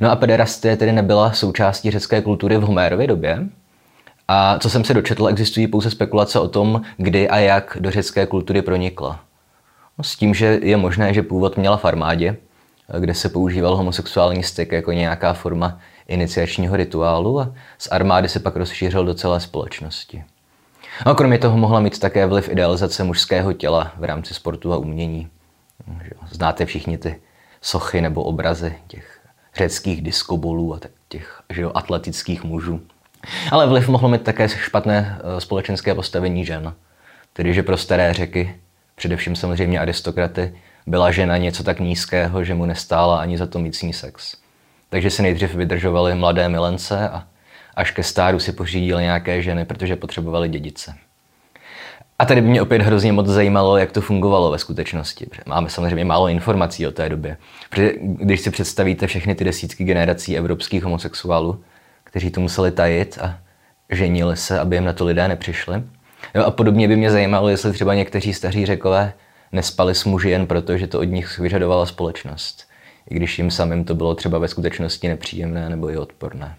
No 0.00 0.10
a 0.10 0.16
pederastie 0.16 0.76
tedy 0.76 0.92
nebyla 0.92 1.32
součástí 1.32 1.90
řecké 1.90 2.22
kultury 2.22 2.56
v 2.56 2.62
Homérově 2.62 3.06
době. 3.06 3.48
A 4.28 4.58
co 4.58 4.70
jsem 4.70 4.84
se 4.84 4.94
dočetl, 4.94 5.28
existují 5.28 5.66
pouze 5.66 5.90
spekulace 5.90 6.40
o 6.40 6.48
tom, 6.48 6.82
kdy 6.96 7.28
a 7.28 7.36
jak 7.36 7.76
do 7.80 7.90
řecké 7.90 8.26
kultury 8.26 8.62
pronikla. 8.62 9.20
No, 9.98 10.04
s 10.04 10.16
tím, 10.16 10.34
že 10.34 10.58
je 10.62 10.76
možné, 10.76 11.14
že 11.14 11.22
původ 11.22 11.56
měla 11.56 11.76
v 11.76 11.84
armádě, 11.84 12.36
kde 12.98 13.14
se 13.14 13.28
používal 13.28 13.76
homosexuální 13.76 14.42
styk 14.42 14.72
jako 14.72 14.92
nějaká 14.92 15.32
forma 15.32 15.78
iniciačního 16.08 16.76
rituálu 16.76 17.40
a 17.40 17.52
z 17.78 17.88
armády 17.90 18.28
se 18.28 18.40
pak 18.40 18.56
rozšířil 18.56 19.04
do 19.04 19.14
celé 19.14 19.40
společnosti. 19.40 20.24
No 21.06 21.12
a 21.12 21.14
kromě 21.14 21.38
toho 21.38 21.56
mohla 21.56 21.80
mít 21.80 21.98
také 21.98 22.26
vliv 22.26 22.48
idealizace 22.48 23.04
mužského 23.04 23.52
těla 23.52 23.92
v 23.96 24.04
rámci 24.04 24.34
sportu 24.34 24.72
a 24.72 24.76
umění. 24.76 25.28
Znáte 26.30 26.66
všichni 26.66 26.98
ty 26.98 27.20
sochy 27.62 28.00
nebo 28.00 28.22
obrazy 28.22 28.74
těch 28.86 29.09
řeckých 29.56 30.02
diskobolů 30.02 30.74
a 30.74 30.80
těch 31.08 31.42
že 31.50 31.62
jo, 31.62 31.72
atletických 31.74 32.44
mužů. 32.44 32.80
Ale 33.50 33.66
vliv 33.66 33.88
mohlo 33.88 34.08
mít 34.08 34.22
také 34.22 34.48
špatné 34.48 35.18
eh, 35.18 35.40
společenské 35.40 35.94
postavení 35.94 36.44
žen. 36.44 36.74
Tedy, 37.32 37.54
že 37.54 37.62
pro 37.62 37.76
staré 37.76 38.14
řeky, 38.14 38.54
především 38.94 39.36
samozřejmě 39.36 39.80
aristokraty, 39.80 40.54
byla 40.86 41.10
žena 41.10 41.36
něco 41.36 41.64
tak 41.64 41.80
nízkého, 41.80 42.44
že 42.44 42.54
mu 42.54 42.64
nestála 42.64 43.20
ani 43.20 43.38
za 43.38 43.46
to 43.46 43.58
mít 43.58 43.82
ní 43.82 43.92
sex. 43.92 44.36
Takže 44.88 45.10
si 45.10 45.22
nejdřív 45.22 45.54
vydržovali 45.54 46.14
mladé 46.14 46.48
milence 46.48 47.08
a 47.08 47.26
až 47.74 47.90
ke 47.90 48.02
stáru 48.02 48.38
si 48.38 48.52
pořídili 48.52 49.02
nějaké 49.02 49.42
ženy, 49.42 49.64
protože 49.64 49.96
potřebovali 49.96 50.48
dědice. 50.48 50.94
A 52.20 52.24
tady 52.26 52.40
by 52.40 52.48
mě 52.48 52.62
opět 52.62 52.82
hrozně 52.82 53.12
moc 53.12 53.26
zajímalo, 53.26 53.76
jak 53.76 53.92
to 53.92 54.00
fungovalo 54.00 54.50
ve 54.50 54.58
skutečnosti. 54.58 55.26
Máme 55.46 55.70
samozřejmě 55.70 56.04
málo 56.04 56.28
informací 56.28 56.86
o 56.86 56.90
té 56.90 57.08
době. 57.08 57.36
Protože 57.70 57.92
když 58.00 58.40
si 58.40 58.50
představíte 58.50 59.06
všechny 59.06 59.34
ty 59.34 59.44
desítky 59.44 59.84
generací 59.84 60.36
evropských 60.36 60.84
homosexuálů, 60.84 61.64
kteří 62.04 62.30
to 62.30 62.40
museli 62.40 62.70
tajit 62.70 63.18
a 63.22 63.38
ženili 63.90 64.36
se, 64.36 64.60
aby 64.60 64.76
jim 64.76 64.84
na 64.84 64.92
to 64.92 65.04
lidé 65.04 65.28
nepřišli. 65.28 65.82
Jo, 66.34 66.44
a 66.44 66.50
podobně 66.50 66.88
by 66.88 66.96
mě 66.96 67.10
zajímalo, 67.10 67.48
jestli 67.48 67.72
třeba 67.72 67.94
někteří 67.94 68.34
staří 68.34 68.66
řekové 68.66 69.12
nespali 69.52 69.94
s 69.94 70.04
muži 70.04 70.30
jen 70.30 70.46
proto, 70.46 70.78
že 70.78 70.86
to 70.86 71.00
od 71.00 71.04
nich 71.04 71.38
vyžadovala 71.38 71.86
společnost. 71.86 72.68
I 73.10 73.14
když 73.14 73.38
jim 73.38 73.50
samým 73.50 73.84
to 73.84 73.94
bylo 73.94 74.14
třeba 74.14 74.38
ve 74.38 74.48
skutečnosti 74.48 75.08
nepříjemné 75.08 75.68
nebo 75.68 75.90
i 75.90 75.96
odporné. 75.96 76.56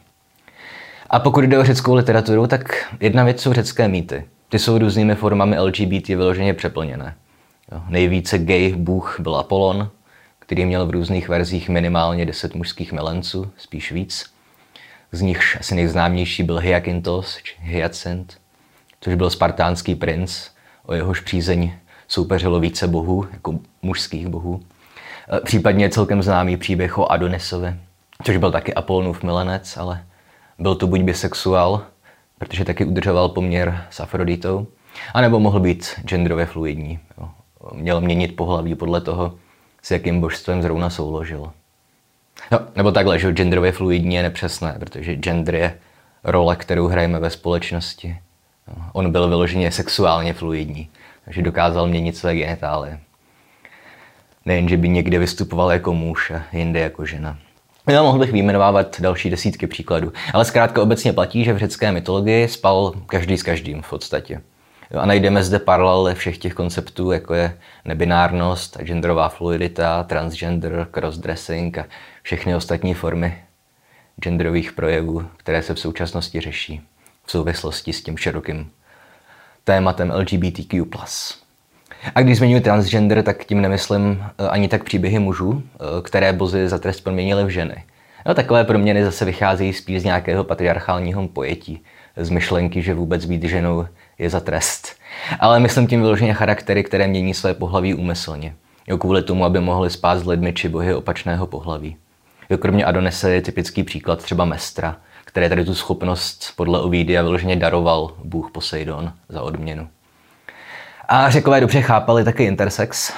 A 1.09 1.19
pokud 1.19 1.43
jde 1.43 1.59
o 1.59 1.63
řeckou 1.63 1.93
literaturu, 1.93 2.47
tak 2.47 2.93
jedna 2.99 3.23
věc 3.23 3.41
jsou 3.41 3.53
řecké 3.53 3.87
mýty. 3.87 4.23
Ty 4.51 4.59
jsou 4.59 4.77
různými 4.77 5.15
formami 5.15 5.59
LGBT 5.59 6.07
vyloženě 6.07 6.53
přeplněné. 6.53 7.15
Jo, 7.71 7.81
nejvíce 7.87 8.37
gay 8.37 8.73
bůh 8.75 9.19
byl 9.19 9.35
Apollon, 9.35 9.89
který 10.39 10.65
měl 10.65 10.85
v 10.85 10.89
různých 10.89 11.29
verzích 11.29 11.69
minimálně 11.69 12.25
10 12.25 12.55
mužských 12.55 12.91
milenců, 12.91 13.51
spíš 13.57 13.91
víc. 13.91 14.25
Z 15.11 15.21
nich 15.21 15.57
asi 15.59 15.75
nejznámější 15.75 16.43
byl 16.43 16.57
Hyakintos, 16.57 17.37
či 17.43 17.55
Hyacinth, 17.59 18.33
což 19.01 19.15
byl 19.15 19.29
spartánský 19.29 19.95
princ, 19.95 20.47
o 20.85 20.93
jehož 20.93 21.19
přízeň 21.19 21.73
soupeřilo 22.07 22.59
více 22.59 22.87
bohů, 22.87 23.27
jako 23.33 23.59
mužských 23.81 24.27
bohů. 24.27 24.61
E, 25.37 25.39
případně 25.39 25.89
celkem 25.89 26.23
známý 26.23 26.57
příběh 26.57 26.97
o 26.97 27.11
Adonisovi, 27.11 27.75
což 28.23 28.37
byl 28.37 28.51
taky 28.51 28.73
Apollonův 28.73 29.23
milenec, 29.23 29.77
ale 29.77 30.05
byl 30.59 30.75
to 30.75 30.87
buď 30.87 31.01
bisexuál, 31.01 31.85
protože 32.41 32.65
taky 32.65 32.85
udržoval 32.85 33.29
poměr 33.29 33.85
s 33.89 33.99
Afroditou, 33.99 34.67
anebo 35.13 35.39
mohl 35.39 35.59
být 35.59 35.85
genderově 36.05 36.45
fluidní. 36.45 36.99
Jo. 37.17 37.29
Měl 37.73 38.01
měnit 38.01 38.35
pohlaví 38.35 38.75
podle 38.75 39.01
toho, 39.01 39.35
s 39.81 39.91
jakým 39.91 40.21
božstvem 40.21 40.61
zrovna 40.61 40.89
souložil. 40.89 41.51
No, 42.51 42.59
nebo 42.75 42.91
takhle, 42.91 43.19
že 43.19 43.31
genderově 43.31 43.71
fluidní 43.71 44.15
je 44.15 44.23
nepřesné, 44.23 44.75
protože 44.79 45.15
gender 45.15 45.55
je 45.55 45.77
role, 46.23 46.55
kterou 46.55 46.87
hrajeme 46.87 47.19
ve 47.19 47.29
společnosti. 47.29 48.17
No, 48.67 48.85
on 48.93 49.11
byl 49.11 49.29
vyloženě 49.29 49.71
sexuálně 49.71 50.33
fluidní, 50.33 50.89
takže 51.25 51.41
dokázal 51.41 51.87
měnit 51.87 52.17
své 52.17 52.35
genitálie. 52.35 52.99
Nejen, 54.45 54.69
že 54.69 54.77
by 54.77 54.89
někde 54.89 55.19
vystupoval 55.19 55.71
jako 55.71 55.93
muž 55.93 56.31
a 56.31 56.43
jinde 56.51 56.79
jako 56.79 57.05
žena. 57.05 57.37
Já 57.89 58.03
mohl 58.03 58.19
bych 58.19 58.31
vyjmenovávat 58.31 59.01
další 59.01 59.29
desítky 59.29 59.67
příkladů, 59.67 60.13
ale 60.33 60.45
zkrátka 60.45 60.81
obecně 60.81 61.13
platí, 61.13 61.45
že 61.45 61.53
v 61.53 61.57
řecké 61.57 61.91
mytologii 61.91 62.47
spal 62.47 62.93
každý 63.05 63.37
s 63.37 63.43
každým 63.43 63.81
v 63.81 63.89
podstatě. 63.89 64.41
A 64.97 65.05
najdeme 65.05 65.43
zde 65.43 65.59
paralely 65.59 66.15
všech 66.15 66.37
těch 66.37 66.53
konceptů, 66.53 67.11
jako 67.11 67.33
je 67.33 67.57
nebinárnost, 67.85 68.77
genderová 68.77 69.29
fluidita, 69.29 70.03
transgender, 70.03 70.87
crossdressing 70.91 71.77
a 71.77 71.85
všechny 72.21 72.55
ostatní 72.55 72.93
formy 72.93 73.43
genderových 74.21 74.73
projevů, 74.73 75.25
které 75.37 75.63
se 75.63 75.73
v 75.73 75.79
současnosti 75.79 76.41
řeší 76.41 76.81
v 77.25 77.31
souvislosti 77.31 77.93
s 77.93 78.03
tím 78.03 78.17
širokým 78.17 78.71
tématem 79.63 80.13
LGBTQ+. 80.15 80.85
A 82.15 82.21
když 82.21 82.37
zmiňuji 82.37 82.61
transgender, 82.61 83.23
tak 83.23 83.45
tím 83.45 83.61
nemyslím 83.61 84.23
eh, 84.23 84.49
ani 84.49 84.67
tak 84.67 84.83
příběhy 84.83 85.19
mužů, 85.19 85.63
eh, 85.63 86.01
které 86.01 86.33
bozy 86.33 86.69
za 86.69 86.77
trest 86.77 87.01
proměnily 87.01 87.43
v 87.43 87.49
ženy. 87.49 87.83
No, 88.25 88.33
takové 88.33 88.63
proměny 88.63 89.03
zase 89.03 89.25
vycházejí 89.25 89.73
spíš 89.73 90.01
z 90.01 90.05
nějakého 90.05 90.43
patriarchálního 90.43 91.27
pojetí, 91.27 91.81
z 92.17 92.29
myšlenky, 92.29 92.81
že 92.81 92.93
vůbec 92.93 93.25
být 93.25 93.43
ženou 93.43 93.85
je 94.19 94.29
za 94.29 94.39
trest. 94.39 94.95
Ale 95.39 95.59
myslím 95.59 95.87
tím 95.87 96.01
vyloženě 96.01 96.33
charaktery, 96.33 96.83
které 96.83 97.07
mění 97.07 97.33
své 97.33 97.53
pohlaví 97.53 97.93
úmyslně. 97.93 98.55
Jo, 98.87 98.97
kvůli 98.97 99.23
tomu, 99.23 99.45
aby 99.45 99.59
mohli 99.59 99.89
spát 99.89 100.19
s 100.19 100.25
lidmi 100.25 100.53
či 100.53 100.69
bohy 100.69 100.93
opačného 100.93 101.47
pohlaví. 101.47 101.95
Jo, 102.49 102.57
kromě 102.57 102.85
Adonese 102.85 103.31
je 103.31 103.41
typický 103.41 103.83
příklad 103.83 104.23
třeba 104.23 104.45
Mestra, 104.45 104.97
které 105.25 105.49
tady 105.49 105.65
tu 105.65 105.75
schopnost 105.75 106.53
podle 106.55 106.81
Ovidia 106.81 107.21
vyloženě 107.21 107.55
daroval 107.55 108.13
bůh 108.23 108.51
Poseidon 108.51 109.13
za 109.29 109.41
odměnu. 109.41 109.87
A 111.07 111.29
řekové 111.29 111.61
dobře 111.61 111.81
chápali 111.81 112.23
taky 112.23 112.43
intersex. 112.43 113.13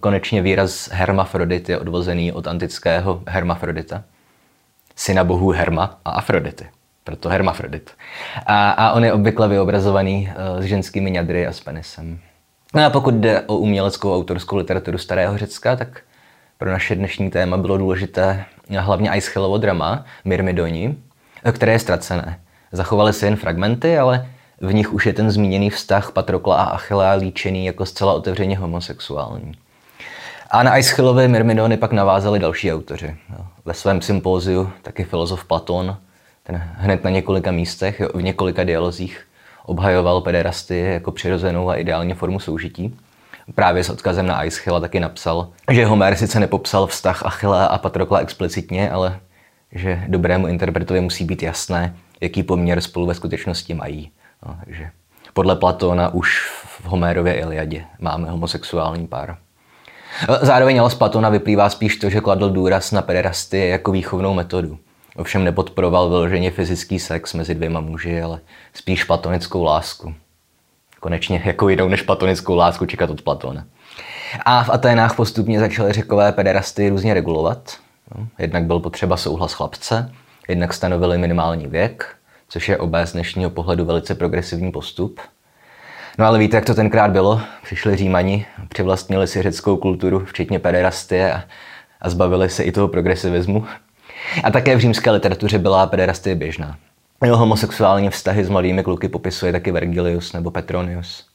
Konečně 0.00 0.42
výraz 0.42 0.88
hermafrodit 0.92 1.68
je 1.68 1.78
odvozený 1.78 2.32
od 2.32 2.46
antického 2.46 3.22
hermafrodita, 3.28 4.02
syna 4.96 5.24
bohů 5.24 5.50
Herma 5.50 5.98
a 6.04 6.10
Afrodity, 6.10 6.66
proto 7.04 7.28
hermafrodit. 7.28 7.90
A, 8.46 8.70
a 8.70 8.92
on 8.92 9.04
je 9.04 9.12
obvykle 9.12 9.48
vyobrazovaný 9.48 10.28
uh, 10.28 10.62
s 10.62 10.64
ženskými 10.64 11.10
ňadry 11.10 11.46
a 11.46 11.52
s 11.52 11.60
penisem. 11.60 12.18
No 12.74 12.84
a 12.84 12.90
pokud 12.90 13.14
jde 13.14 13.40
o 13.40 13.56
uměleckou 13.56 14.14
autorskou 14.14 14.56
literaturu 14.56 14.98
starého 14.98 15.38
Řecka, 15.38 15.76
tak 15.76 16.00
pro 16.58 16.70
naše 16.70 16.94
dnešní 16.94 17.30
téma 17.30 17.56
bylo 17.56 17.78
důležité 17.78 18.44
hlavně 18.78 19.10
Aeschylovo 19.10 19.58
drama 19.58 20.04
Myrmidoni, 20.24 20.96
které 21.52 21.72
je 21.72 21.78
ztracené. 21.78 22.40
Zachovaly 22.72 23.12
se 23.12 23.26
jen 23.26 23.36
fragmenty, 23.36 23.98
ale 23.98 24.26
v 24.60 24.74
nich 24.74 24.92
už 24.92 25.06
je 25.06 25.12
ten 25.12 25.30
zmíněný 25.30 25.70
vztah 25.70 26.12
Patrokla 26.12 26.56
a 26.56 26.64
Achillea 26.64 27.12
líčený 27.12 27.66
jako 27.66 27.86
zcela 27.86 28.12
otevřeně 28.12 28.58
homosexuální. 28.58 29.52
A 30.50 30.62
na 30.62 30.70
Aeschylovy 30.70 31.28
Myrmidony 31.28 31.76
pak 31.76 31.92
navázali 31.92 32.38
další 32.38 32.72
autoři. 32.72 33.16
Ve 33.64 33.74
svém 33.74 34.02
sympóziu 34.02 34.70
taky 34.82 35.04
filozof 35.04 35.44
Platon, 35.44 35.96
ten 36.42 36.62
hned 36.76 37.04
na 37.04 37.10
několika 37.10 37.50
místech, 37.50 38.02
v 38.14 38.22
několika 38.22 38.64
dialozích 38.64 39.26
obhajoval 39.66 40.20
pederasty 40.20 40.78
jako 40.78 41.12
přirozenou 41.12 41.70
a 41.70 41.76
ideální 41.76 42.14
formu 42.14 42.40
soužití. 42.40 42.98
Právě 43.54 43.84
s 43.84 43.90
odkazem 43.90 44.26
na 44.26 44.34
Aeschyla 44.34 44.80
taky 44.80 45.00
napsal, 45.00 45.48
že 45.70 45.86
Homer 45.86 46.16
sice 46.16 46.40
nepopsal 46.40 46.86
vztah 46.86 47.26
Achillea 47.26 47.66
a 47.66 47.78
Patrokla 47.78 48.18
explicitně, 48.18 48.90
ale 48.90 49.20
že 49.72 50.02
dobrému 50.08 50.46
interpretovi 50.46 51.00
musí 51.00 51.24
být 51.24 51.42
jasné, 51.42 51.96
jaký 52.20 52.42
poměr 52.42 52.80
spolu 52.80 53.06
ve 53.06 53.14
skutečnosti 53.14 53.74
mají. 53.74 54.10
No, 54.46 54.56
takže 54.64 54.90
podle 55.32 55.56
Platona 55.56 56.14
už 56.14 56.48
v 56.64 56.84
Homérově 56.84 57.34
Iliadě 57.34 57.84
máme 57.98 58.30
homosexuální 58.30 59.06
pár. 59.06 59.36
Zároveň 60.40 60.80
ale 60.80 60.90
z 60.90 60.94
Platona 60.94 61.28
vyplývá 61.28 61.70
spíš 61.70 61.96
to, 61.96 62.10
že 62.10 62.20
kladl 62.20 62.50
důraz 62.50 62.92
na 62.92 63.02
pederasty 63.02 63.68
jako 63.68 63.92
výchovnou 63.92 64.34
metodu. 64.34 64.78
Ovšem 65.16 65.44
nepodporoval 65.44 66.08
vyloženě 66.08 66.50
fyzický 66.50 66.98
sex 66.98 67.34
mezi 67.34 67.54
dvěma 67.54 67.80
muži, 67.80 68.22
ale 68.22 68.40
spíš 68.74 69.04
platonickou 69.04 69.62
lásku. 69.62 70.14
Konečně 71.00 71.42
jako 71.44 71.68
jinou 71.68 71.88
než 71.88 72.02
platonickou 72.02 72.54
lásku 72.54 72.86
čekat 72.86 73.10
od 73.10 73.22
Platona. 73.22 73.64
A 74.44 74.64
v 74.64 74.70
Aténách 74.70 75.16
postupně 75.16 75.60
začaly 75.60 75.92
řekové 75.92 76.32
pederasty 76.32 76.88
různě 76.88 77.14
regulovat. 77.14 77.76
Jednak 78.38 78.64
byl 78.64 78.80
potřeba 78.80 79.16
souhlas 79.16 79.52
chlapce, 79.52 80.12
jednak 80.48 80.74
stanovili 80.74 81.18
minimální 81.18 81.66
věk, 81.66 82.16
což 82.54 82.68
je 82.68 82.78
obé 82.78 83.06
z 83.06 83.12
dnešního 83.12 83.50
pohledu 83.50 83.84
velice 83.84 84.14
progresivní 84.14 84.72
postup. 84.72 85.20
No 86.18 86.26
ale 86.26 86.38
víte, 86.38 86.56
jak 86.56 86.64
to 86.64 86.74
tenkrát 86.74 87.10
bylo? 87.10 87.40
Přišli 87.62 87.96
Římani, 87.96 88.46
přivlastnili 88.68 89.26
si 89.26 89.42
řeckou 89.42 89.76
kulturu, 89.76 90.24
včetně 90.24 90.58
pederastie 90.58 91.32
a, 91.32 91.44
a 92.00 92.10
zbavili 92.10 92.48
se 92.48 92.62
i 92.62 92.72
toho 92.72 92.88
progresivismu. 92.88 93.64
A 94.44 94.50
také 94.50 94.76
v 94.76 94.80
římské 94.80 95.10
literatuře 95.10 95.58
byla 95.58 95.86
pederastie 95.86 96.34
běžná. 96.34 96.76
Jeho 97.24 97.36
homosexuální 97.36 98.10
vztahy 98.10 98.44
s 98.44 98.48
mladými 98.48 98.82
kluky 98.82 99.08
popisuje 99.08 99.52
taky 99.52 99.72
Vergilius 99.72 100.32
nebo 100.32 100.50
Petronius. 100.50 101.26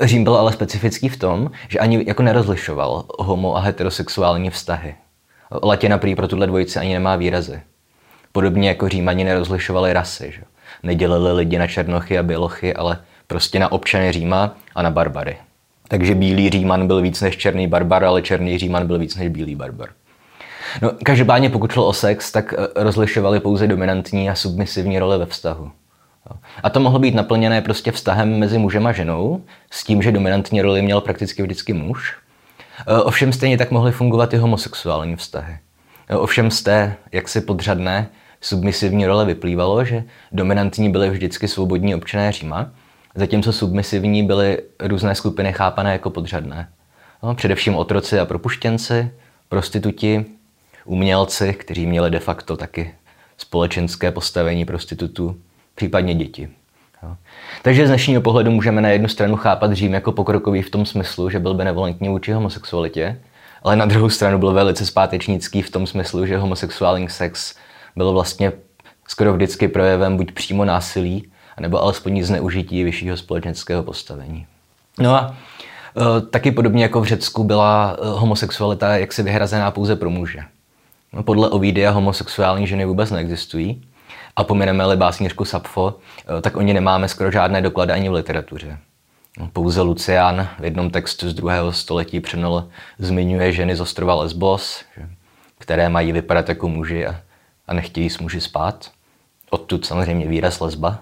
Řím 0.00 0.24
byl 0.24 0.36
ale 0.36 0.52
specifický 0.52 1.08
v 1.08 1.16
tom, 1.16 1.50
že 1.68 1.78
ani 1.78 2.04
jako 2.06 2.22
nerozlišoval 2.22 3.04
homo 3.18 3.56
a 3.56 3.60
heterosexuální 3.60 4.50
vztahy. 4.50 4.94
Latina 5.62 5.98
prý 5.98 6.14
pro 6.14 6.28
tuhle 6.28 6.46
dvojici 6.46 6.78
ani 6.78 6.94
nemá 6.94 7.16
výrazy. 7.16 7.62
Podobně 8.32 8.68
jako 8.68 8.88
Římani 8.88 9.24
nerozlišovali 9.24 9.92
rasy. 9.92 10.32
Že? 10.34 10.42
Nedělili 10.82 11.32
lidi 11.32 11.58
na 11.58 11.66
černochy 11.66 12.18
a 12.18 12.22
bělochy, 12.22 12.74
ale 12.74 12.98
prostě 13.26 13.58
na 13.58 13.72
občany 13.72 14.12
Říma 14.12 14.56
a 14.74 14.82
na 14.82 14.90
barbary. 14.90 15.36
Takže 15.88 16.14
bílý 16.14 16.50
Říman 16.50 16.86
byl 16.86 17.00
víc 17.00 17.20
než 17.20 17.36
černý 17.36 17.66
barbar, 17.66 18.04
ale 18.04 18.22
černý 18.22 18.58
Říman 18.58 18.86
byl 18.86 18.98
víc 18.98 19.16
než 19.16 19.28
bílý 19.28 19.54
barbar. 19.54 19.88
No, 20.82 20.90
každopádně 21.04 21.50
pokud 21.50 21.72
šlo 21.72 21.86
o 21.86 21.92
sex, 21.92 22.32
tak 22.32 22.54
eh, 22.58 22.84
rozlišovali 22.84 23.40
pouze 23.40 23.66
dominantní 23.66 24.30
a 24.30 24.34
submisivní 24.34 24.98
role 24.98 25.18
ve 25.18 25.26
vztahu. 25.26 25.70
A 26.62 26.70
to 26.70 26.80
mohlo 26.80 26.98
být 26.98 27.14
naplněné 27.14 27.62
prostě 27.62 27.92
vztahem 27.92 28.38
mezi 28.38 28.58
mužem 28.58 28.86
a 28.86 28.92
ženou, 28.92 29.42
s 29.70 29.84
tím, 29.84 30.02
že 30.02 30.12
dominantní 30.12 30.62
roli 30.62 30.82
měl 30.82 31.00
prakticky 31.00 31.42
vždycky 31.42 31.72
muž. 31.72 32.16
Eh, 32.80 33.02
ovšem 33.02 33.32
stejně 33.32 33.58
tak 33.58 33.70
mohly 33.70 33.92
fungovat 33.92 34.34
i 34.34 34.36
homosexuální 34.36 35.16
vztahy. 35.16 35.58
Ovšem 36.16 36.50
z 36.50 36.62
té 36.62 36.96
jaksi 37.12 37.40
podřadné 37.40 38.08
submisivní 38.40 39.06
role 39.06 39.24
vyplývalo, 39.24 39.84
že 39.84 40.04
dominantní 40.32 40.90
byly 40.90 41.10
vždycky 41.10 41.48
svobodní 41.48 41.94
občané 41.94 42.32
Říma, 42.32 42.70
zatímco 43.14 43.52
submisivní 43.52 44.22
byly 44.22 44.62
různé 44.80 45.14
skupiny 45.14 45.52
chápané 45.52 45.92
jako 45.92 46.10
podřadné. 46.10 46.68
No, 47.22 47.34
především 47.34 47.76
otroci 47.76 48.18
a 48.18 48.24
propuštěnci, 48.24 49.10
prostituti, 49.48 50.24
umělci, 50.84 51.54
kteří 51.54 51.86
měli 51.86 52.10
de 52.10 52.18
facto 52.18 52.56
taky 52.56 52.94
společenské 53.38 54.10
postavení 54.12 54.64
prostitutů, 54.64 55.36
případně 55.74 56.14
děti. 56.14 56.48
Jo. 57.02 57.16
Takže 57.62 57.86
z 57.86 57.88
dnešního 57.88 58.22
pohledu 58.22 58.50
můžeme 58.50 58.80
na 58.80 58.88
jednu 58.88 59.08
stranu 59.08 59.36
chápat 59.36 59.72
Řím 59.72 59.94
jako 59.94 60.12
pokrokový 60.12 60.62
v 60.62 60.70
tom 60.70 60.86
smyslu, 60.86 61.30
že 61.30 61.38
byl 61.38 61.54
benevolentní 61.54 62.08
vůči 62.08 62.32
homosexualitě, 62.32 63.20
ale 63.62 63.76
na 63.76 63.86
druhou 63.86 64.10
stranu 64.10 64.38
byl 64.38 64.52
velice 64.52 64.86
zpátečnický 64.86 65.62
v 65.62 65.70
tom 65.70 65.86
smyslu, 65.86 66.26
že 66.26 66.38
homosexuální 66.38 67.08
sex 67.08 67.54
byl 67.96 68.12
vlastně 68.12 68.52
skoro 69.08 69.32
vždycky 69.32 69.68
projevem 69.68 70.16
buď 70.16 70.32
přímo 70.32 70.64
násilí, 70.64 71.30
nebo 71.60 71.82
alespoň 71.82 72.22
zneužití 72.22 72.84
vyššího 72.84 73.16
společenského 73.16 73.82
postavení. 73.82 74.46
No 74.98 75.14
a 75.14 75.36
e, 75.96 76.20
taky 76.20 76.50
podobně 76.50 76.82
jako 76.82 77.00
v 77.00 77.04
Řecku 77.04 77.44
byla 77.44 77.96
e, 77.98 78.08
homosexualita 78.08 78.96
jaksi 78.96 79.22
vyhrazená 79.22 79.70
pouze 79.70 79.96
pro 79.96 80.10
muže. 80.10 80.40
No, 81.12 81.22
podle 81.22 81.48
Ovidia 81.48 81.90
homosexuální 81.90 82.66
ženy 82.66 82.84
vůbec 82.84 83.10
neexistují 83.10 83.82
a 84.36 84.44
pomineme-li 84.44 84.96
básnířku 84.96 85.44
Sapfo, 85.44 85.94
e, 86.38 86.40
tak 86.40 86.56
o 86.56 86.60
ní 86.60 86.74
nemáme 86.74 87.08
skoro 87.08 87.30
žádné 87.30 87.62
doklady 87.62 87.92
ani 87.92 88.08
v 88.08 88.12
literatuře. 88.12 88.78
Pouze 89.52 89.82
Lucián 89.82 90.48
v 90.58 90.64
jednom 90.64 90.90
textu 90.90 91.30
z 91.30 91.34
druhého 91.34 91.72
století 91.72 92.20
přenul 92.20 92.68
zmiňuje 92.98 93.52
ženy 93.52 93.76
z 93.76 93.80
ostrova 93.80 94.14
Lesbos, 94.14 94.84
které 95.58 95.88
mají 95.88 96.12
vypadat 96.12 96.48
jako 96.48 96.68
muži 96.68 97.06
a, 97.06 97.20
a 97.66 97.74
nechtějí 97.74 98.10
s 98.10 98.18
muži 98.18 98.40
spát. 98.40 98.90
Odtud 99.50 99.86
samozřejmě 99.86 100.26
výraz 100.26 100.60
lesba. 100.60 100.98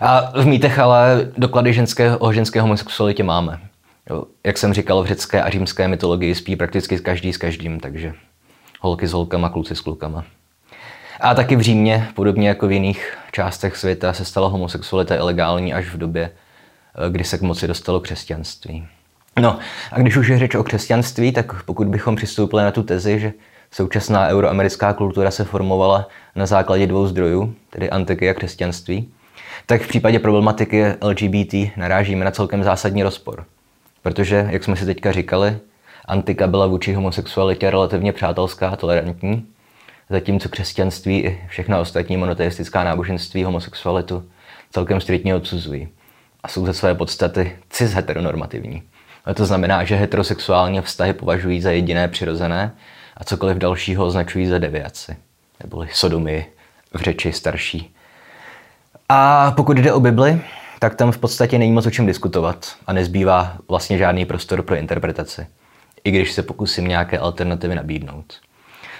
A 0.00 0.40
v 0.40 0.46
mýtech 0.46 0.78
ale 0.78 1.30
doklady 1.36 1.72
ženské, 1.72 2.16
o 2.16 2.32
ženské 2.32 2.60
homosexualitě 2.60 3.22
máme. 3.22 3.60
Jak 4.44 4.58
jsem 4.58 4.72
říkal, 4.72 5.02
v 5.02 5.06
řecké 5.06 5.42
a 5.42 5.50
římské 5.50 5.88
mytologii 5.88 6.34
spí 6.34 6.56
prakticky 6.56 6.98
každý 6.98 7.32
s 7.32 7.36
každým, 7.36 7.80
takže 7.80 8.14
holky 8.80 9.06
s 9.06 9.12
holkama, 9.12 9.48
kluci 9.48 9.76
s 9.76 9.80
klukama. 9.80 10.24
A 11.20 11.34
taky 11.34 11.56
v 11.56 11.60
Římě, 11.60 12.08
podobně 12.14 12.48
jako 12.48 12.66
v 12.66 12.72
jiných 12.72 13.18
částech 13.32 13.76
světa, 13.76 14.12
se 14.12 14.24
stala 14.24 14.48
homosexualita 14.48 15.14
ilegální 15.14 15.74
až 15.74 15.88
v 15.88 15.98
době, 15.98 16.30
kdy 17.08 17.24
se 17.24 17.38
k 17.38 17.42
moci 17.42 17.66
dostalo 17.66 18.00
křesťanství. 18.00 18.86
No 19.40 19.58
a 19.92 20.00
když 20.00 20.16
už 20.16 20.28
je 20.28 20.38
řeč 20.38 20.54
o 20.54 20.64
křesťanství, 20.64 21.32
tak 21.32 21.62
pokud 21.62 21.86
bychom 21.86 22.16
přistoupili 22.16 22.62
na 22.62 22.70
tu 22.70 22.82
tezi, 22.82 23.20
že 23.20 23.32
současná 23.70 24.28
euroamerická 24.28 24.92
kultura 24.92 25.30
se 25.30 25.44
formovala 25.44 26.08
na 26.34 26.46
základě 26.46 26.86
dvou 26.86 27.06
zdrojů, 27.06 27.54
tedy 27.70 27.90
antiky 27.90 28.30
a 28.30 28.34
křesťanství, 28.34 29.08
tak 29.66 29.82
v 29.82 29.88
případě 29.88 30.18
problematiky 30.18 30.84
LGBT 31.00 31.76
narážíme 31.76 32.24
na 32.24 32.30
celkem 32.30 32.64
zásadní 32.64 33.02
rozpor. 33.02 33.44
Protože, 34.02 34.48
jak 34.50 34.64
jsme 34.64 34.76
si 34.76 34.86
teďka 34.86 35.12
říkali, 35.12 35.58
antika 36.04 36.46
byla 36.46 36.66
vůči 36.66 36.92
homosexualitě 36.92 37.70
relativně 37.70 38.12
přátelská 38.12 38.68
a 38.68 38.76
tolerantní, 38.76 39.46
zatímco 40.10 40.48
křesťanství 40.48 41.18
i 41.18 41.40
všechna 41.48 41.80
ostatní 41.80 42.16
monoteistická 42.16 42.84
náboženství 42.84 43.44
homosexualitu 43.44 44.24
celkem 44.70 45.00
striktně 45.00 45.34
odsuzují 45.34 45.88
a 46.46 46.48
jsou 46.48 46.66
ze 46.66 46.74
své 46.74 46.94
podstaty 46.94 47.56
cis 47.70 47.92
heteronormativní. 47.92 48.82
A 49.24 49.34
to 49.34 49.46
znamená, 49.46 49.84
že 49.84 49.96
heterosexuální 49.96 50.80
vztahy 50.80 51.12
považují 51.12 51.60
za 51.60 51.70
jediné 51.70 52.08
přirozené 52.08 52.72
a 53.16 53.24
cokoliv 53.24 53.56
dalšího 53.56 54.06
označují 54.06 54.46
za 54.46 54.58
deviaci, 54.58 55.16
neboli 55.62 55.88
sodomy 55.92 56.46
v 56.94 57.00
řeči 57.00 57.32
starší. 57.32 57.94
A 59.08 59.50
pokud 59.50 59.76
jde 59.76 59.92
o 59.92 60.00
Bibli, 60.00 60.40
tak 60.78 60.94
tam 60.94 61.12
v 61.12 61.18
podstatě 61.18 61.58
není 61.58 61.72
moc 61.72 61.86
o 61.86 61.90
čem 61.90 62.06
diskutovat 62.06 62.76
a 62.86 62.92
nezbývá 62.92 63.56
vlastně 63.68 63.98
žádný 63.98 64.24
prostor 64.24 64.62
pro 64.62 64.76
interpretaci, 64.76 65.46
i 66.04 66.10
když 66.10 66.32
se 66.32 66.42
pokusím 66.42 66.88
nějaké 66.88 67.18
alternativy 67.18 67.74
nabídnout. 67.74 68.34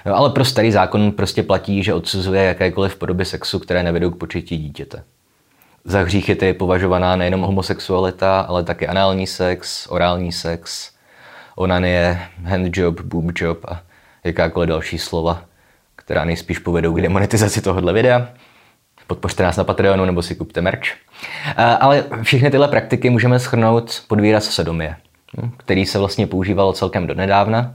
No, 0.06 0.16
ale 0.16 0.30
pro 0.30 0.44
starý 0.44 0.72
zákon 0.72 1.12
prostě 1.12 1.42
platí, 1.42 1.82
že 1.82 1.94
odsuzuje 1.94 2.42
jakékoliv 2.44 2.96
podoby 2.96 3.24
sexu, 3.24 3.58
které 3.58 3.82
nevedou 3.82 4.10
k 4.10 4.18
početí 4.18 4.58
dítěte. 4.58 5.02
Za 5.88 6.00
hříchy 6.00 6.37
je 6.43 6.55
považovaná 6.55 7.16
nejenom 7.16 7.40
homosexualita, 7.40 8.40
ale 8.40 8.64
také 8.64 8.87
anální 8.87 9.27
sex, 9.27 9.87
orální 9.87 10.33
sex, 10.33 10.90
onanie, 11.57 12.20
handjob, 12.44 13.01
boobjob 13.01 13.64
a 13.68 13.81
jakákoliv 14.25 14.68
další 14.68 14.99
slova, 14.99 15.42
která 15.96 16.25
nejspíš 16.25 16.59
povedou 16.59 16.94
k 16.94 17.01
demonetizaci 17.01 17.62
tohohle 17.62 17.92
videa. 17.92 18.29
Podpořte 19.07 19.42
nás 19.42 19.57
na 19.57 19.64
Patreonu 19.64 20.05
nebo 20.05 20.22
si 20.22 20.35
kupte 20.35 20.61
merch. 20.61 20.87
Ale 21.81 22.05
všechny 22.22 22.51
tyhle 22.51 22.68
praktiky 22.68 23.11
můžeme 23.11 23.38
schrnout 23.38 24.03
pod 24.09 24.20
výraz 24.20 24.44
sodomie, 24.44 24.96
hm, 25.37 25.51
který 25.57 25.87
se 25.87 25.99
vlastně 25.99 26.27
používal 26.27 26.72
celkem 26.72 27.07
donedávna, 27.07 27.75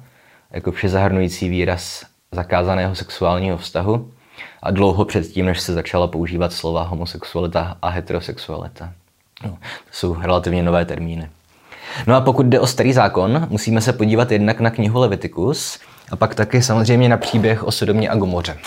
jako 0.51 0.71
vše 0.71 0.89
zahrnující 0.89 1.49
výraz 1.49 2.05
zakázaného 2.31 2.95
sexuálního 2.95 3.57
vztahu 3.57 4.11
a 4.63 4.71
dlouho 4.71 5.05
předtím, 5.05 5.45
než 5.45 5.61
se 5.61 5.73
začala 5.73 6.07
používat 6.07 6.53
slova 6.53 6.83
homosexualita 6.83 7.77
a 7.81 7.89
heterosexualita. 7.89 8.91
No, 9.43 9.49
to 9.49 9.91
jsou 9.91 10.15
relativně 10.21 10.63
nové 10.63 10.85
termíny. 10.85 11.29
No 12.07 12.15
a 12.15 12.21
pokud 12.21 12.45
jde 12.45 12.59
o 12.59 12.67
starý 12.67 12.93
zákon, 12.93 13.47
musíme 13.49 13.81
se 13.81 13.93
podívat 13.93 14.31
jednak 14.31 14.59
na 14.59 14.69
knihu 14.69 14.99
Leviticus 14.99 15.79
a 16.11 16.15
pak 16.15 16.35
taky 16.35 16.61
samozřejmě 16.61 17.09
na 17.09 17.17
příběh 17.17 17.63
o 17.63 17.71
Sodomě 17.71 18.09
a 18.09 18.15
Gomoře. 18.15 18.57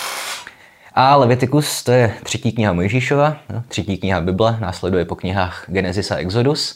A 0.93 1.15
Leviticus 1.15 1.83
to 1.83 1.91
je 1.91 2.13
třetí 2.23 2.51
kniha 2.51 2.73
Mojžíšova, 2.73 3.37
třetí 3.67 3.97
kniha 3.97 4.21
Bible, 4.21 4.57
následuje 4.59 5.05
po 5.05 5.15
knihách 5.15 5.65
Genesis 5.67 6.11
a 6.11 6.15
Exodus. 6.15 6.75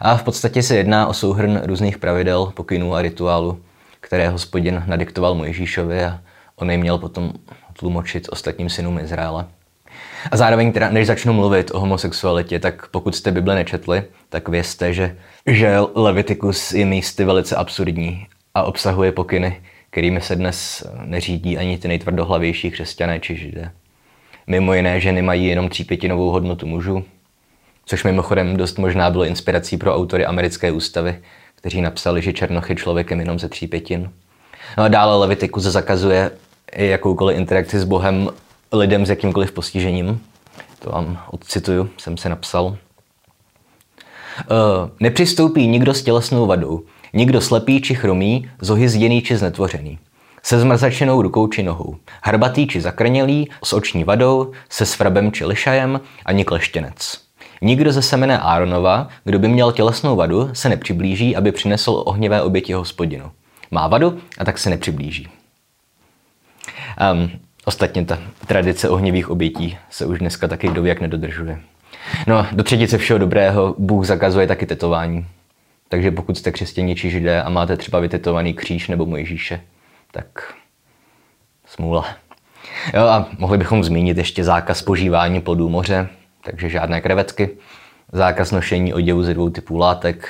A 0.00 0.16
v 0.16 0.22
podstatě 0.22 0.62
se 0.62 0.76
jedná 0.76 1.06
o 1.06 1.12
souhrn 1.12 1.60
různých 1.64 1.98
pravidel, 1.98 2.46
pokynů 2.46 2.94
a 2.94 3.02
rituálu, 3.02 3.60
které 4.00 4.28
hospodin 4.28 4.82
nadiktoval 4.86 5.34
Mojžíšovi 5.34 6.04
a 6.04 6.20
on 6.56 6.70
jej 6.70 6.78
měl 6.78 6.98
potom 6.98 7.32
tlumočit 7.78 8.28
ostatním 8.30 8.70
synům 8.70 8.98
Izraele. 8.98 9.46
A 10.30 10.36
zároveň, 10.36 10.72
teda, 10.72 10.90
než 10.90 11.06
začnu 11.06 11.32
mluvit 11.32 11.70
o 11.74 11.80
homosexualitě, 11.80 12.58
tak 12.58 12.88
pokud 12.88 13.16
jste 13.16 13.32
Bible 13.32 13.54
nečetli, 13.54 14.02
tak 14.28 14.48
vězte, 14.48 14.92
že, 14.92 15.16
že 15.46 15.78
Leviticus 15.94 16.72
je 16.72 16.86
místy 16.86 17.24
velice 17.24 17.56
absurdní 17.56 18.26
a 18.54 18.62
obsahuje 18.62 19.12
pokyny, 19.12 19.62
kterými 19.90 20.20
se 20.20 20.36
dnes 20.36 20.86
neřídí 21.04 21.58
ani 21.58 21.78
ty 21.78 21.88
nejtvrdohlavější 21.88 22.70
křesťané 22.70 23.20
či 23.20 23.36
židé. 23.36 23.70
Mimo 24.46 24.74
jiné, 24.74 25.00
ženy 25.00 25.22
mají 25.22 25.46
jenom 25.46 25.68
třípětinovou 25.68 26.30
hodnotu 26.30 26.66
mužů, 26.66 27.04
což 27.86 28.04
mimochodem 28.04 28.56
dost 28.56 28.78
možná 28.78 29.10
bylo 29.10 29.24
inspirací 29.24 29.76
pro 29.76 29.94
autory 29.94 30.26
americké 30.26 30.72
ústavy, 30.72 31.18
kteří 31.54 31.80
napsali, 31.80 32.22
že 32.22 32.32
Černoch 32.32 32.70
je 32.70 32.76
člověkem 32.76 33.20
jenom 33.20 33.38
ze 33.38 33.48
tří 33.48 33.66
pětin. 33.66 34.10
No 34.78 34.84
a 34.84 34.88
dále 34.88 35.16
Levitikus 35.18 35.62
zakazuje 35.62 36.30
jakoukoliv 36.72 37.36
interakci 37.36 37.78
s 37.78 37.84
Bohem 37.84 38.28
lidem 38.72 39.06
s 39.06 39.10
jakýmkoliv 39.10 39.52
postižením. 39.52 40.20
To 40.78 40.90
vám 40.90 41.18
odcituju, 41.30 41.90
jsem 41.98 42.16
se 42.16 42.28
napsal. 42.28 42.64
Uh, 42.64 42.76
nepřistoupí 45.00 45.66
nikdo 45.66 45.94
s 45.94 46.02
tělesnou 46.02 46.46
vadou, 46.46 46.82
nikdo 47.12 47.40
slepý 47.40 47.80
či 47.80 47.94
chromý, 47.94 48.50
zohyzděný 48.60 49.22
či 49.22 49.36
znetvořený. 49.36 49.98
Se 50.42 50.60
zmrzačenou 50.60 51.22
rukou 51.22 51.46
či 51.46 51.62
nohou, 51.62 51.96
hrbatý 52.22 52.66
či 52.66 52.80
zakrnělý, 52.80 53.50
s 53.64 53.72
oční 53.72 54.04
vadou, 54.04 54.52
se 54.68 54.86
svrabem 54.86 55.32
či 55.32 55.44
lišajem, 55.44 56.00
ani 56.24 56.44
kleštěnec. 56.44 57.18
Nikdo 57.62 57.92
ze 57.92 58.02
semene 58.02 58.38
Áronova, 58.38 59.08
kdo 59.24 59.38
by 59.38 59.48
měl 59.48 59.72
tělesnou 59.72 60.16
vadu, 60.16 60.50
se 60.52 60.68
nepřiblíží, 60.68 61.36
aby 61.36 61.52
přinesl 61.52 62.02
ohnivé 62.06 62.42
oběti 62.42 62.72
hospodinu. 62.72 63.30
Má 63.70 63.88
vadu 63.88 64.18
a 64.38 64.44
tak 64.44 64.58
se 64.58 64.70
nepřiblíží. 64.70 65.28
Um, 67.12 67.30
ostatně 67.64 68.04
ta 68.04 68.18
tradice 68.46 68.88
ohnivých 68.88 69.30
obětí 69.30 69.78
se 69.90 70.06
už 70.06 70.18
dneska 70.18 70.48
taky 70.48 70.68
kdo 70.68 70.84
jak 70.84 71.00
nedodržuje. 71.00 71.60
No, 72.26 72.46
do 72.52 72.62
třetice 72.62 72.98
všeho 72.98 73.18
dobrého 73.18 73.74
Bůh 73.78 74.06
zakazuje 74.06 74.46
taky 74.46 74.66
tetování. 74.66 75.26
Takže 75.88 76.10
pokud 76.10 76.38
jste 76.38 76.52
křesťaní 76.52 76.96
či 76.96 77.10
židé 77.10 77.42
a 77.42 77.48
máte 77.48 77.76
třeba 77.76 78.00
vytetovaný 78.00 78.54
kříž 78.54 78.88
nebo 78.88 79.06
Mojžíše, 79.06 79.60
tak 80.12 80.54
smůla. 81.66 82.06
Jo, 82.94 83.02
a 83.02 83.28
mohli 83.38 83.58
bychom 83.58 83.84
zmínit 83.84 84.16
ještě 84.16 84.44
zákaz 84.44 84.82
požívání 84.82 85.40
plodů 85.40 85.68
moře, 85.68 86.08
takže 86.44 86.68
žádné 86.68 87.00
krevetky, 87.00 87.50
zákaz 88.12 88.50
nošení 88.52 88.94
oděvu 88.94 89.22
ze 89.22 89.34
dvou 89.34 89.50
typů 89.50 89.76
látek, 89.76 90.28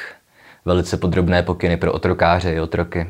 velice 0.64 0.96
podrobné 0.96 1.42
pokyny 1.42 1.76
pro 1.76 1.92
otrokáře 1.92 2.52
i 2.52 2.60
otroky. 2.60 3.06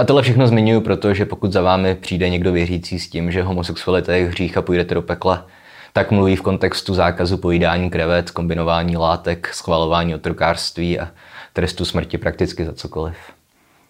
A 0.00 0.04
tohle 0.04 0.22
všechno 0.22 0.46
zmiňuji, 0.46 0.80
protože 0.80 1.24
pokud 1.24 1.52
za 1.52 1.62
vámi 1.62 1.94
přijde 1.94 2.28
někdo 2.28 2.52
věřící 2.52 2.98
s 2.98 3.08
tím, 3.08 3.32
že 3.32 3.42
homosexualita 3.42 4.14
je 4.14 4.26
hřích 4.26 4.56
a 4.56 4.62
půjdete 4.62 4.94
do 4.94 5.02
pekla, 5.02 5.46
tak 5.92 6.10
mluví 6.10 6.36
v 6.36 6.42
kontextu 6.42 6.94
zákazu 6.94 7.36
pojídání 7.36 7.90
krevet, 7.90 8.30
kombinování 8.30 8.96
látek, 8.96 9.48
schvalování 9.54 10.14
otrokářství 10.14 11.00
a 11.00 11.08
trestu 11.52 11.84
smrti 11.84 12.18
prakticky 12.18 12.64
za 12.64 12.72
cokoliv. 12.72 13.16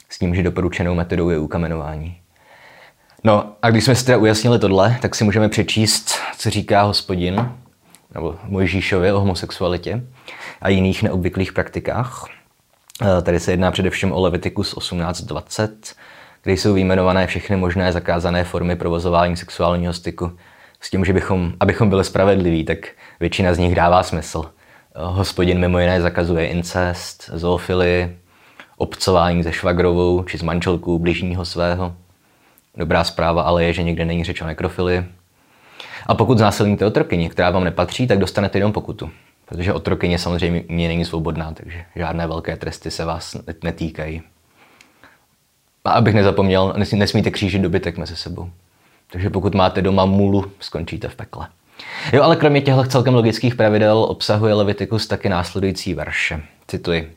S 0.08 0.18
tím, 0.18 0.34
že 0.34 0.42
doporučenou 0.42 0.94
metodou 0.94 1.30
je 1.30 1.38
ukamenování. 1.38 2.16
No 3.24 3.52
a 3.62 3.70
když 3.70 3.84
jsme 3.84 3.94
si 3.94 4.04
teda 4.04 4.18
ujasnili 4.18 4.58
tohle, 4.58 4.98
tak 5.02 5.14
si 5.14 5.24
můžeme 5.24 5.48
přečíst, 5.48 6.14
co 6.38 6.50
říká 6.50 6.82
hospodin, 6.82 7.50
nebo 8.14 8.36
Mojžíšovi 8.44 9.12
o 9.12 9.20
homosexualitě 9.20 10.04
a 10.62 10.68
jiných 10.68 11.02
neobvyklých 11.02 11.52
praktikách. 11.52 12.37
Eh, 13.02 13.22
tady 13.22 13.40
se 13.40 13.50
jedná 13.50 13.70
především 13.70 14.12
o 14.12 14.20
Leviticus 14.20 14.76
18.20, 14.76 15.68
kde 16.42 16.52
jsou 16.52 16.74
vyjmenované 16.74 17.26
všechny 17.26 17.56
možné 17.56 17.92
zakázané 17.92 18.44
formy 18.44 18.76
provozování 18.76 19.36
sexuálního 19.36 19.92
styku. 19.92 20.32
S 20.80 20.90
tím, 20.90 21.04
že 21.04 21.12
bychom, 21.12 21.52
abychom 21.60 21.88
byli 21.88 22.04
spravedliví, 22.04 22.64
tak 22.64 22.78
většina 23.20 23.54
z 23.54 23.58
nich 23.58 23.74
dává 23.74 24.02
smysl. 24.02 24.44
Hospodin 24.94 25.58
mimo 25.58 25.78
jiné 25.78 26.00
zakazuje 26.00 26.46
incest, 26.46 27.30
zoofily, 27.32 28.16
obcování 28.76 29.42
se 29.42 29.52
švagrovou 29.52 30.22
či 30.22 30.38
s 30.38 30.42
manželkou 30.42 30.98
bližního 30.98 31.44
svého. 31.44 31.94
Dobrá 32.76 33.04
zpráva 33.04 33.42
ale 33.42 33.64
je, 33.64 33.72
že 33.72 33.82
někde 33.82 34.04
není 34.04 34.24
řeč 34.24 34.40
o 34.40 34.46
nekrofilii. 34.46 35.04
A 36.06 36.14
pokud 36.14 36.38
znásilníte 36.38 36.86
otrokyni, 36.86 37.30
která 37.30 37.50
vám 37.50 37.64
nepatří, 37.64 38.06
tak 38.06 38.18
dostanete 38.18 38.58
jenom 38.58 38.72
pokutu. 38.72 39.10
Protože 39.48 39.72
otrokyně 39.72 40.18
samozřejmě 40.18 40.64
není 40.68 41.04
svobodná, 41.04 41.52
takže 41.52 41.84
žádné 41.96 42.26
velké 42.26 42.56
tresty 42.56 42.90
se 42.90 43.04
vás 43.04 43.36
netýkají. 43.62 44.22
A 45.84 45.90
abych 45.90 46.14
nezapomněl, 46.14 46.74
nesmíte 46.94 47.30
křížit 47.30 47.62
dobytek 47.62 47.98
mezi 47.98 48.16
sebou. 48.16 48.50
Takže 49.10 49.30
pokud 49.30 49.54
máte 49.54 49.82
doma 49.82 50.04
mulu, 50.04 50.52
skončíte 50.60 51.08
v 51.08 51.16
pekle. 51.16 51.48
Jo, 52.12 52.22
ale 52.22 52.36
kromě 52.36 52.60
těchto 52.60 52.84
celkem 52.84 53.14
logických 53.14 53.54
pravidel 53.54 53.98
obsahuje 53.98 54.54
Leviticus 54.54 55.06
taky 55.06 55.28
následující 55.28 55.94
verše. 55.94 56.40
Cituji. 56.66 57.16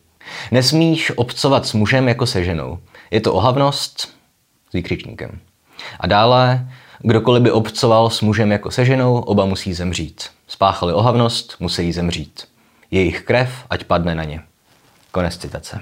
Nesmíš 0.52 1.12
obcovat 1.16 1.66
s 1.66 1.74
mužem 1.74 2.08
jako 2.08 2.26
se 2.26 2.44
ženou. 2.44 2.80
Je 3.12 3.22
to 3.22 3.34
ohavnost 3.34 4.00
s 4.70 4.74
výkřičníkem. 4.74 5.40
A 6.02 6.08
dále, 6.08 6.68
kdokoliv 7.00 7.44
by 7.44 7.52
obcoval 7.52 8.10
s 8.10 8.22
mužem 8.22 8.52
jako 8.52 8.72
se 8.72 8.86
ženou, 8.86 9.20
oba 9.20 9.46
musí 9.46 9.74
zemřít. 9.74 10.24
Spáchali 10.48 10.94
ohavnost, 10.94 11.56
musí 11.60 11.92
zemřít. 11.92 12.48
Jejich 12.92 13.22
krev, 13.22 13.50
ať 13.70 13.84
padne 13.84 14.16
na 14.16 14.24
ně. 14.24 14.42
Konec 15.12 15.38
citace. 15.38 15.80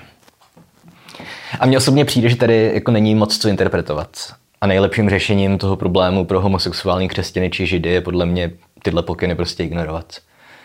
A 1.60 1.65
mně 1.65 1.77
osobně 1.77 2.05
přijde, 2.05 2.29
že 2.29 2.36
tady 2.36 2.71
jako 2.73 2.91
není 2.91 3.15
moc 3.15 3.38
co 3.38 3.49
interpretovat. 3.49 4.10
A 4.62 4.67
nejlepším 4.67 5.10
řešením 5.10 5.58
toho 5.58 5.75
problému 5.75 6.25
pro 6.25 6.41
homosexuální 6.41 7.08
křesťany 7.08 7.49
či 7.49 7.65
židy 7.65 7.89
je 7.89 8.01
podle 8.01 8.25
mě 8.25 8.51
tyhle 8.84 9.03
pokyny 9.03 9.36
prostě 9.36 9.63
ignorovat. 9.63 10.17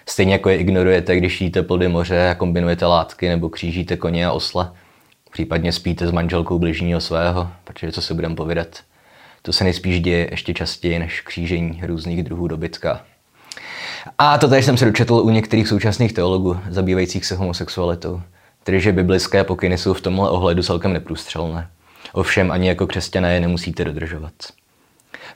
Stejně 0.07 0.33
jako 0.33 0.49
je 0.49 0.57
ignorujete, 0.57 1.17
když 1.17 1.41
jíte 1.41 1.63
plody 1.63 1.89
moře 1.89 2.29
a 2.29 2.35
kombinujete 2.35 2.87
látky 2.87 3.29
nebo 3.29 3.49
křížíte 3.49 3.97
koně 3.97 4.27
a 4.27 4.33
osla. 4.33 4.75
Případně 5.33 5.73
spíte 5.73 6.07
s 6.07 6.11
manželkou 6.11 6.59
bližního 6.59 7.01
svého, 7.01 7.49
protože 7.65 7.93
co 7.93 8.03
si 8.03 8.15
budeme 8.15 8.35
povědat. 8.35 8.69
To 9.47 9.53
se 9.53 9.65
nejspíš 9.65 10.01
děje 10.01 10.29
ještě 10.31 10.55
častěji 10.55 10.99
než 10.99 11.21
křížení 11.21 11.81
různých 11.87 12.23
druhů 12.23 12.49
dobytka. 12.49 13.01
A 14.19 14.39
to 14.39 14.49
tady 14.49 14.63
jsem 14.63 14.77
se 14.77 14.85
dočetl 14.85 15.15
u 15.15 15.31
některých 15.31 15.69
současných 15.69 16.13
teologů 16.13 16.61
zabývajících 16.71 17.27
se 17.27 17.37
homosexualitou. 17.37 18.23
Tedy, 18.63 18.81
že 18.81 18.93
biblické 18.93 19.45
pokyny 19.45 19.79
jsou 19.79 19.95
v 19.95 20.01
tomhle 20.01 20.31
ohledu 20.31 20.63
celkem 20.63 20.93
neprůstřelné. 20.93 21.69
Ovšem 22.13 22.51
ani 22.51 22.69
jako 22.69 22.87
křesťané 22.87 23.35
je 23.35 23.41
nemusíte 23.41 23.85
dodržovat. 23.85 24.33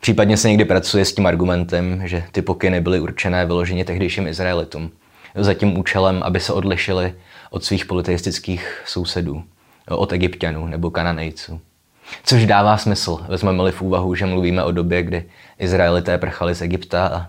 Případně 0.00 0.36
se 0.36 0.48
někdy 0.48 0.64
pracuje 0.64 1.04
s 1.04 1.14
tím 1.14 1.26
argumentem, 1.26 2.02
že 2.04 2.24
ty 2.32 2.42
pokyny 2.42 2.80
byly 2.80 3.00
určené 3.00 3.46
vyloženě 3.46 3.84
tehdejším 3.84 4.26
Izraelitům, 4.26 4.90
za 5.34 5.54
tím 5.54 5.78
účelem, 5.78 6.22
aby 6.22 6.40
se 6.40 6.52
odlišili 6.52 7.14
od 7.50 7.64
svých 7.64 7.86
politistických 7.86 8.82
sousedů, 8.86 9.44
od 9.88 10.12
egyptianů 10.12 10.66
nebo 10.66 10.90
kananejců. 10.90 11.60
Což 12.24 12.46
dává 12.46 12.76
smysl, 12.76 13.18
vezmeme-li 13.28 13.72
v 13.72 13.82
úvahu, 13.82 14.14
že 14.14 14.26
mluvíme 14.26 14.64
o 14.64 14.72
době, 14.72 15.02
kdy 15.02 15.24
Izraelité 15.58 16.18
prchali 16.18 16.54
z 16.54 16.62
Egypta 16.62 17.06
a 17.06 17.26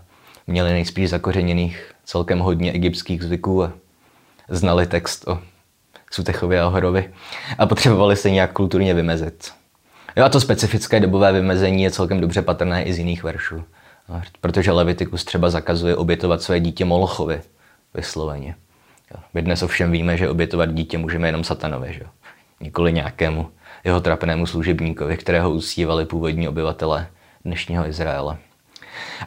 měli 0.47 0.71
nejspíš 0.71 1.09
zakořeněných 1.09 1.91
celkem 2.05 2.39
hodně 2.39 2.71
egyptských 2.71 3.23
zvyků 3.23 3.63
a 3.63 3.71
znali 4.49 4.87
text 4.87 5.27
o 5.27 5.39
Sutechově 6.11 6.61
a 6.61 6.67
Horovi 6.67 7.13
a 7.57 7.65
potřebovali 7.65 8.15
se 8.15 8.31
nějak 8.31 8.53
kulturně 8.53 8.93
vymezit. 8.93 9.51
Jo 10.17 10.25
a 10.25 10.29
to 10.29 10.41
specifické 10.41 10.99
dobové 10.99 11.31
vymezení 11.31 11.83
je 11.83 11.91
celkem 11.91 12.21
dobře 12.21 12.41
patrné 12.41 12.83
i 12.83 12.93
z 12.93 12.97
jiných 12.97 13.23
veršů. 13.23 13.63
Protože 14.41 14.71
Levitikus 14.71 15.23
třeba 15.23 15.49
zakazuje 15.49 15.95
obětovat 15.95 16.41
své 16.41 16.59
dítě 16.59 16.85
Molochovi 16.85 17.41
vysloveně. 17.93 18.55
My 19.33 19.41
dnes 19.41 19.63
ovšem 19.63 19.91
víme, 19.91 20.17
že 20.17 20.29
obětovat 20.29 20.73
dítě 20.73 20.97
můžeme 20.97 21.27
jenom 21.27 21.43
satanovi, 21.43 21.93
že? 21.93 22.03
nikoli 22.61 22.93
nějakému 22.93 23.49
jeho 23.83 24.01
trapnému 24.01 24.45
služebníkovi, 24.45 25.17
kterého 25.17 25.51
usívali 25.51 26.05
původní 26.05 26.47
obyvatele 26.47 27.07
dnešního 27.45 27.87
Izraele. 27.87 28.37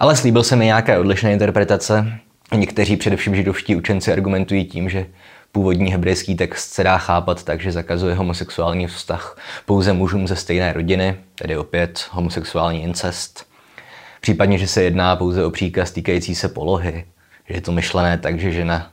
Ale 0.00 0.16
slíbil 0.16 0.42
se 0.42 0.56
mi 0.56 0.64
nějaké 0.64 0.98
odlišné 0.98 1.32
interpretace. 1.32 2.12
Někteří, 2.54 2.96
především 2.96 3.36
židovští 3.36 3.76
učenci, 3.76 4.12
argumentují 4.12 4.64
tím, 4.64 4.88
že 4.88 5.06
Původní 5.52 5.92
hebrejský 5.92 6.34
text 6.34 6.72
se 6.72 6.84
dá 6.84 6.98
chápat 6.98 7.44
tak, 7.44 7.60
že 7.60 7.72
zakazuje 7.72 8.14
homosexuální 8.14 8.86
vztah 8.86 9.38
pouze 9.66 9.92
mužům 9.92 10.28
ze 10.28 10.36
stejné 10.36 10.72
rodiny, 10.72 11.16
tedy 11.34 11.56
opět 11.56 12.06
homosexuální 12.10 12.82
incest. 12.82 13.46
Případně, 14.20 14.58
že 14.58 14.66
se 14.66 14.82
jedná 14.82 15.16
pouze 15.16 15.44
o 15.44 15.50
příkaz 15.50 15.90
týkající 15.90 16.34
se 16.34 16.48
polohy, 16.48 17.04
že 17.48 17.54
je 17.54 17.60
to 17.60 17.72
myšlené 17.72 18.18
tak, 18.18 18.40
že 18.40 18.52
žena 18.52 18.92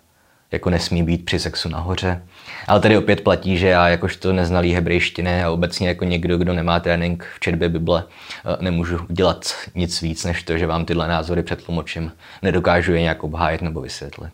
jako 0.51 0.69
nesmí 0.69 1.03
být 1.03 1.25
při 1.25 1.39
sexu 1.39 1.69
nahoře. 1.69 2.21
Ale 2.67 2.79
tady 2.79 2.97
opět 2.97 3.21
platí, 3.21 3.57
že 3.57 3.67
já 3.67 3.89
jakožto 3.89 4.33
neznalý 4.33 4.73
hebrejštiny 4.73 5.43
a 5.43 5.51
obecně 5.51 5.87
jako 5.87 6.05
někdo, 6.05 6.37
kdo 6.37 6.53
nemá 6.53 6.79
trénink 6.79 7.27
v 7.35 7.39
četbě 7.39 7.69
Bible, 7.69 8.03
eh, 8.03 8.57
nemůžu 8.59 8.99
dělat 9.09 9.53
nic 9.75 10.01
víc, 10.01 10.25
než 10.25 10.43
to, 10.43 10.57
že 10.57 10.67
vám 10.67 10.85
tyhle 10.85 11.07
názory 11.07 11.43
přetlumočím. 11.43 12.11
Nedokážu 12.41 12.93
je 12.93 13.01
nějak 13.01 13.23
obhájit 13.23 13.61
nebo 13.61 13.81
vysvětlit. 13.81 14.33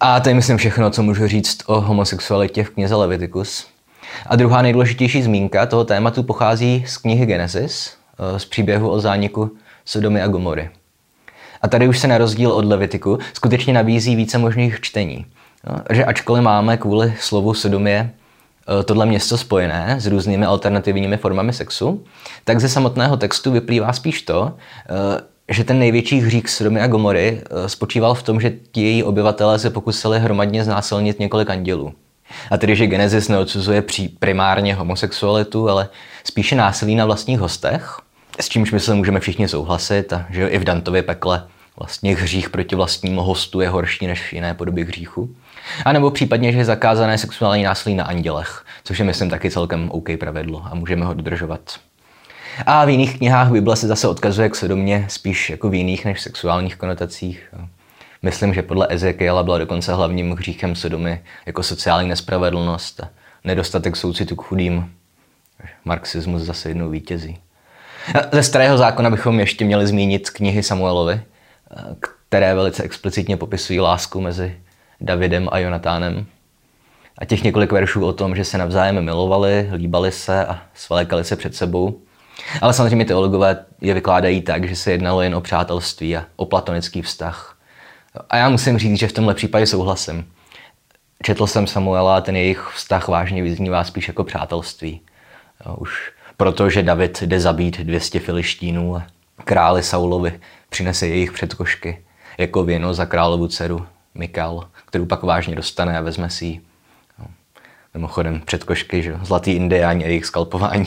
A 0.00 0.20
to 0.20 0.28
je 0.28 0.34
myslím 0.34 0.56
všechno, 0.56 0.90
co 0.90 1.02
můžu 1.02 1.26
říct 1.26 1.58
o 1.66 1.80
homosexualitě 1.80 2.64
v 2.64 2.70
knize 2.70 2.94
Leviticus. 2.94 3.66
A 4.26 4.36
druhá 4.36 4.62
nejdůležitější 4.62 5.22
zmínka 5.22 5.66
toho 5.66 5.84
tématu 5.84 6.22
pochází 6.22 6.84
z 6.86 6.96
knihy 6.96 7.26
Genesis, 7.26 7.96
eh, 8.18 8.38
z 8.38 8.44
příběhu 8.44 8.90
o 8.90 9.00
zániku 9.00 9.56
Sodomy 9.84 10.22
a 10.22 10.26
Gomory. 10.26 10.70
A 11.64 11.68
tady 11.68 11.88
už 11.88 11.98
se 11.98 12.08
na 12.08 12.18
rozdíl 12.18 12.52
od 12.52 12.64
Levitiku 12.64 13.18
skutečně 13.34 13.72
nabízí 13.72 14.16
více 14.16 14.38
možných 14.38 14.80
čtení. 14.80 15.26
No, 15.66 15.76
že 15.90 16.04
ačkoliv 16.04 16.42
máme 16.42 16.76
kvůli 16.76 17.14
slovu 17.20 17.54
Sodomě 17.54 18.10
eh, 18.80 18.82
tohle 18.82 19.06
město 19.06 19.38
spojené 19.38 19.96
s 19.98 20.06
různými 20.06 20.46
alternativními 20.46 21.16
formami 21.16 21.52
sexu, 21.52 22.04
tak 22.44 22.60
ze 22.60 22.68
samotného 22.68 23.16
textu 23.16 23.52
vyplývá 23.52 23.92
spíš 23.92 24.22
to, 24.22 24.52
eh, 24.88 25.20
že 25.48 25.64
ten 25.64 25.78
největší 25.78 26.20
hřík 26.20 26.48
Sodomy 26.48 26.80
a 26.80 26.86
Gomory 26.86 27.42
eh, 27.44 27.68
spočíval 27.68 28.14
v 28.14 28.22
tom, 28.22 28.40
že 28.40 28.52
ti 28.72 28.82
její 28.82 29.02
obyvatelé 29.02 29.58
se 29.58 29.70
pokusili 29.70 30.20
hromadně 30.20 30.64
znásilnit 30.64 31.18
několik 31.18 31.50
andělů. 31.50 31.92
A 32.50 32.56
tedy, 32.56 32.76
že 32.76 32.86
Genesis 32.86 33.28
neodsuzuje 33.28 33.84
primárně 34.18 34.74
homosexualitu, 34.74 35.68
ale 35.68 35.88
spíše 36.24 36.56
násilí 36.56 36.94
na 36.94 37.06
vlastních 37.06 37.38
hostech, 37.38 37.96
s 38.40 38.48
čímž 38.48 38.72
my 38.72 38.80
se 38.80 38.94
můžeme 38.94 39.20
všichni 39.20 39.48
souhlasit 39.48 40.12
a 40.12 40.26
že 40.30 40.48
i 40.48 40.58
v 40.58 40.64
Dantově 40.64 41.02
pekle 41.02 41.46
vlastně 41.78 42.16
hřích 42.16 42.50
proti 42.50 42.76
vlastnímu 42.76 43.22
hostu 43.22 43.60
je 43.60 43.68
horší 43.68 44.06
než 44.06 44.32
jiné 44.32 44.54
podoby 44.54 44.84
hříchu. 44.84 45.36
A 45.84 45.92
nebo 45.92 46.10
případně, 46.10 46.52
že 46.52 46.58
je 46.58 46.64
zakázané 46.64 47.18
sexuální 47.18 47.62
násilí 47.62 47.94
na 47.94 48.04
andělech, 48.04 48.64
což 48.84 48.98
je 48.98 49.04
myslím 49.04 49.30
taky 49.30 49.50
celkem 49.50 49.90
OK 49.90 50.08
pravidlo 50.18 50.62
a 50.70 50.74
můžeme 50.74 51.04
ho 51.06 51.14
dodržovat. 51.14 51.60
A 52.66 52.84
v 52.84 52.88
jiných 52.88 53.18
knihách 53.18 53.52
Bible 53.52 53.76
se 53.76 53.86
zase 53.86 54.08
odkazuje 54.08 54.48
k 54.48 54.54
sodomě 54.54 55.06
spíš 55.08 55.50
jako 55.50 55.68
v 55.68 55.74
jiných 55.74 56.04
než 56.04 56.20
sexuálních 56.20 56.76
konotacích. 56.76 57.54
Myslím, 58.22 58.54
že 58.54 58.62
podle 58.62 58.86
Ezekiela 58.90 59.42
byla 59.42 59.58
dokonce 59.58 59.94
hlavním 59.94 60.32
hříchem 60.32 60.74
sodomy 60.74 61.20
jako 61.46 61.62
sociální 61.62 62.08
nespravedlnost 62.08 63.00
a 63.00 63.08
nedostatek 63.44 63.96
soucitu 63.96 64.36
k 64.36 64.42
chudým. 64.42 64.92
Marxismus 65.84 66.42
zase 66.42 66.70
jednou 66.70 66.90
vítězí. 66.90 67.38
Ze 68.32 68.42
starého 68.42 68.78
zákona 68.78 69.10
bychom 69.10 69.40
ještě 69.40 69.64
měli 69.64 69.86
zmínit 69.86 70.30
knihy 70.30 70.62
Samuelovi, 70.62 71.20
které 72.00 72.54
velice 72.54 72.82
explicitně 72.82 73.36
popisují 73.36 73.80
lásku 73.80 74.20
mezi 74.20 74.60
Davidem 75.00 75.48
a 75.52 75.58
Jonatánem. 75.58 76.26
A 77.18 77.24
těch 77.24 77.44
několik 77.44 77.72
veršů 77.72 78.06
o 78.06 78.12
tom, 78.12 78.36
že 78.36 78.44
se 78.44 78.58
navzájem 78.58 79.04
milovali, 79.04 79.70
líbali 79.74 80.12
se 80.12 80.46
a 80.46 80.62
svlékali 80.74 81.24
se 81.24 81.36
před 81.36 81.54
sebou, 81.54 82.00
ale 82.60 82.72
samozřejmě 82.72 83.04
teologové 83.04 83.64
je 83.80 83.94
vykládají 83.94 84.42
tak, 84.42 84.68
že 84.68 84.76
se 84.76 84.90
jednalo 84.90 85.22
jen 85.22 85.34
o 85.34 85.40
přátelství 85.40 86.16
a 86.16 86.24
o 86.36 86.46
platonický 86.46 87.02
vztah. 87.02 87.58
A 88.30 88.36
já 88.36 88.48
musím 88.48 88.78
říct, 88.78 88.98
že 88.98 89.08
v 89.08 89.12
tomhle 89.12 89.34
případě 89.34 89.66
souhlasím. 89.66 90.32
Četl 91.22 91.46
jsem 91.46 91.66
Samuela 91.66 92.16
a 92.16 92.20
ten 92.20 92.36
jejich 92.36 92.70
vztah 92.74 93.08
vážně 93.08 93.42
vyznívá 93.42 93.84
spíš 93.84 94.08
jako 94.08 94.24
přátelství. 94.24 95.00
Už 95.78 96.12
protože 96.36 96.82
David 96.82 97.22
jde 97.22 97.40
zabít 97.40 97.80
200 97.80 98.20
filištínů 98.20 98.96
a 98.96 99.06
králi 99.44 99.82
Saulovi 99.82 100.40
přinese 100.74 101.06
jejich 101.06 101.32
předkošky 101.32 101.98
jako 102.38 102.64
věno 102.64 102.94
za 102.94 103.06
královu 103.06 103.48
dceru 103.48 103.86
Mikal, 104.14 104.68
kterou 104.86 105.06
pak 105.06 105.22
vážně 105.22 105.56
dostane 105.56 105.98
a 105.98 106.02
vezme 106.02 106.30
si 106.30 106.44
ji. 106.44 106.60
Mimochodem 107.94 108.42
předkošky, 108.44 109.02
že? 109.02 109.18
zlatý 109.22 109.52
indiáni 109.52 110.04
a 110.04 110.08
jejich 110.08 110.26
skalpování. 110.26 110.86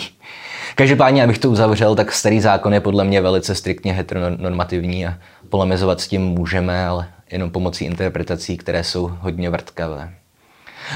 Každopádně, 0.75 1.23
abych 1.23 1.39
to 1.39 1.49
uzavřel, 1.49 1.95
tak 1.95 2.11
starý 2.11 2.41
zákon 2.41 2.73
je 2.73 2.79
podle 2.79 3.03
mě 3.03 3.21
velice 3.21 3.55
striktně 3.55 3.93
heteronormativní 3.93 5.07
a 5.07 5.17
polemizovat 5.49 6.01
s 6.01 6.07
tím 6.07 6.21
můžeme, 6.21 6.87
ale 6.87 7.07
jenom 7.31 7.49
pomocí 7.49 7.85
interpretací, 7.85 8.57
které 8.57 8.83
jsou 8.83 9.11
hodně 9.19 9.49
vrtkavé. 9.49 10.13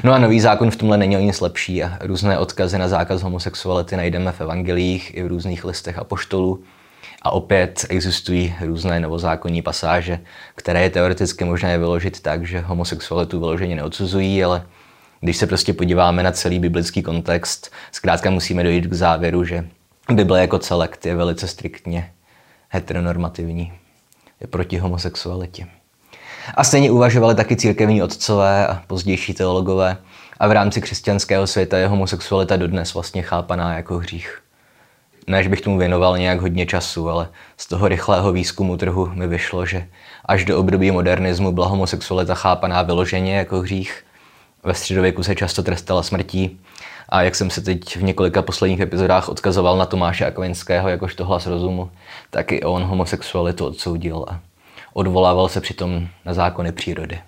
No 0.04 0.14
a 0.14 0.18
nový 0.18 0.40
zákon 0.40 0.72
v 0.72 0.76
tomhle 0.76 0.98
není 0.98 1.18
o 1.18 1.20
nic 1.20 1.42
lepší 1.42 1.84
a 1.84 1.98
různé 2.02 2.38
odkazy 2.38 2.78
na 2.78 2.88
zákaz 2.88 3.22
homosexuality 3.22 3.98
najdeme 3.98 4.32
v 4.32 4.42
evangelích 4.42 5.18
i 5.18 5.24
v 5.24 5.28
různých 5.28 5.66
listech 5.66 5.98
apoštolů. 5.98 6.64
A 7.22 7.32
opět 7.32 7.86
existují 7.90 8.56
různé 8.62 9.00
novozákonní 9.00 9.62
pasáže, 9.62 10.20
které 10.56 10.82
je 10.82 10.90
teoreticky 10.90 11.44
možné 11.44 11.78
vyložit 11.78 12.20
tak, 12.20 12.46
že 12.46 12.60
homosexualitu 12.60 13.40
vyloženě 13.40 13.76
neodsuzují, 13.76 14.44
ale 14.44 14.66
když 15.22 15.38
se 15.38 15.48
prostě 15.48 15.74
podíváme 15.74 16.24
na 16.24 16.32
celý 16.32 16.60
biblický 16.60 17.02
kontext, 17.02 17.72
zkrátka 17.92 18.30
musíme 18.30 18.64
dojít 18.64 18.88
k 18.88 18.94
závěru, 18.94 19.44
že 19.44 19.68
Bible 20.14 20.42
jako 20.42 20.60
celek 20.60 21.06
je 21.06 21.16
velice 21.16 21.48
striktně 21.48 22.12
heteronormativní, 22.70 23.74
je 24.42 24.48
proti 24.48 24.78
homosexualitě. 24.78 25.68
A 26.56 26.64
stejně 26.64 26.92
uvažovali 26.92 27.36
taky 27.36 27.56
církevní 27.56 28.04
otcové 28.04 28.68
a 28.68 28.84
pozdější 28.88 29.34
teologové 29.34 29.98
a 30.40 30.48
v 30.48 30.52
rámci 30.52 30.82
křesťanského 30.82 31.48
světa 31.48 31.78
je 31.78 31.88
homosexualita 31.88 32.58
dodnes 32.58 32.94
vlastně 32.94 33.22
chápaná 33.22 33.74
jako 33.74 33.98
hřích. 33.98 34.42
Než 35.28 35.48
bych 35.48 35.62
tomu 35.62 35.78
věnoval 35.78 36.18
nějak 36.18 36.42
hodně 36.42 36.66
času, 36.66 37.10
ale 37.10 37.30
z 37.58 37.68
toho 37.68 37.88
rychlého 37.88 38.32
výzkumu 38.32 38.78
trhu 38.78 39.10
mi 39.14 39.28
vyšlo, 39.28 39.66
že 39.66 39.88
až 40.26 40.46
do 40.46 40.60
období 40.60 40.92
modernismu 40.92 41.52
byla 41.52 41.68
homosexualita 41.68 42.36
chápaná 42.36 42.82
vyloženě 42.82 43.38
jako 43.38 43.60
hřích. 43.60 44.06
Ve 44.64 44.74
středověku 44.74 45.24
se 45.24 45.36
často 45.36 45.64
trestala 45.64 46.04
smrtí 46.04 46.60
a 47.10 47.22
jak 47.22 47.36
jsem 47.36 47.50
se 47.50 47.62
teď 47.62 47.96
v 47.96 48.04
několika 48.04 48.42
posledních 48.42 48.80
epizodách 48.80 49.30
odkazoval 49.30 49.78
na 49.78 49.86
Tomáše 49.86 50.26
Akvinského 50.26 50.90
jakožto 50.90 51.26
hlas 51.26 51.48
rozumu, 51.48 51.92
tak 52.30 52.52
i 52.52 52.62
on 52.62 52.84
homosexualitu 52.84 53.66
odsoudil 53.66 54.26
a 54.30 54.40
odvolával 54.94 55.50
se 55.50 55.62
přitom 55.62 56.08
na 56.26 56.34
zákony 56.34 56.72
přírody. 56.72 57.20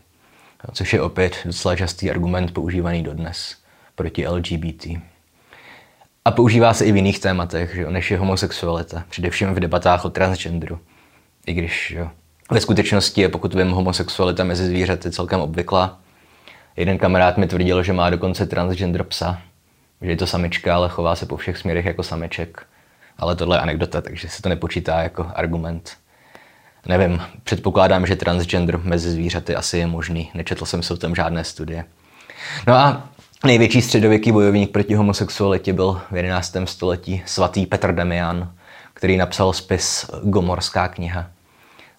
Což 0.71 0.93
je 0.93 1.01
opět 1.01 1.37
docela 1.45 1.75
častý 1.75 2.11
argument 2.11 2.53
používaný 2.53 3.03
dodnes 3.03 3.55
proti 3.95 4.27
LGBT. 4.27 4.87
A 6.25 6.31
používá 6.31 6.73
se 6.73 6.85
i 6.85 6.91
v 6.91 6.95
jiných 6.95 7.19
tématech, 7.19 7.75
že 7.75 7.89
než 7.89 8.11
je 8.11 8.17
homosexualita, 8.17 9.03
především 9.09 9.53
v 9.53 9.59
debatách 9.59 10.05
o 10.05 10.09
transgenderu. 10.09 10.79
I 11.47 11.53
když 11.53 11.91
jo, 11.91 12.09
ve 12.51 12.61
skutečnosti 12.61 13.21
je, 13.21 13.29
pokud 13.29 13.53
vím, 13.53 13.71
homosexualita 13.71 14.43
mezi 14.43 14.65
zvířaty 14.65 15.11
celkem 15.11 15.39
obvyklá. 15.39 15.99
Jeden 16.77 16.97
kamarád 16.97 17.37
mi 17.37 17.47
tvrdil, 17.47 17.83
že 17.83 17.93
má 17.93 18.09
dokonce 18.09 18.45
transgender 18.45 19.03
psa, 19.03 19.41
že 20.01 20.09
je 20.09 20.17
to 20.17 20.27
samička, 20.27 20.75
ale 20.75 20.89
chová 20.89 21.15
se 21.15 21.25
po 21.25 21.37
všech 21.37 21.57
směrech 21.57 21.85
jako 21.85 22.03
sameček. 22.03 22.65
Ale 23.17 23.35
tohle 23.35 23.57
je 23.57 23.61
anekdota, 23.61 24.01
takže 24.01 24.29
se 24.29 24.41
to 24.41 24.49
nepočítá 24.49 25.01
jako 25.01 25.31
argument. 25.35 25.97
Nevím, 26.85 27.21
předpokládám, 27.43 28.05
že 28.05 28.15
transgender 28.15 28.77
mezi 28.77 29.11
zvířaty 29.11 29.55
asi 29.55 29.77
je 29.77 29.87
možný. 29.87 30.31
Nečetl 30.33 30.65
jsem 30.65 30.83
se 30.83 30.93
o 30.93 30.97
tom 30.97 31.15
žádné 31.15 31.43
studie. 31.43 31.85
No 32.67 32.73
a 32.73 33.09
největší 33.47 33.81
středověký 33.81 34.31
bojovník 34.31 34.71
proti 34.71 34.95
homosexualitě 34.95 35.73
byl 35.73 36.01
v 36.11 36.15
11. 36.15 36.55
století 36.65 37.23
svatý 37.25 37.65
Petr 37.65 37.93
Damian, 37.95 38.53
který 38.93 39.17
napsal 39.17 39.53
spis 39.53 40.05
Gomorská 40.23 40.87
kniha, 40.87 41.27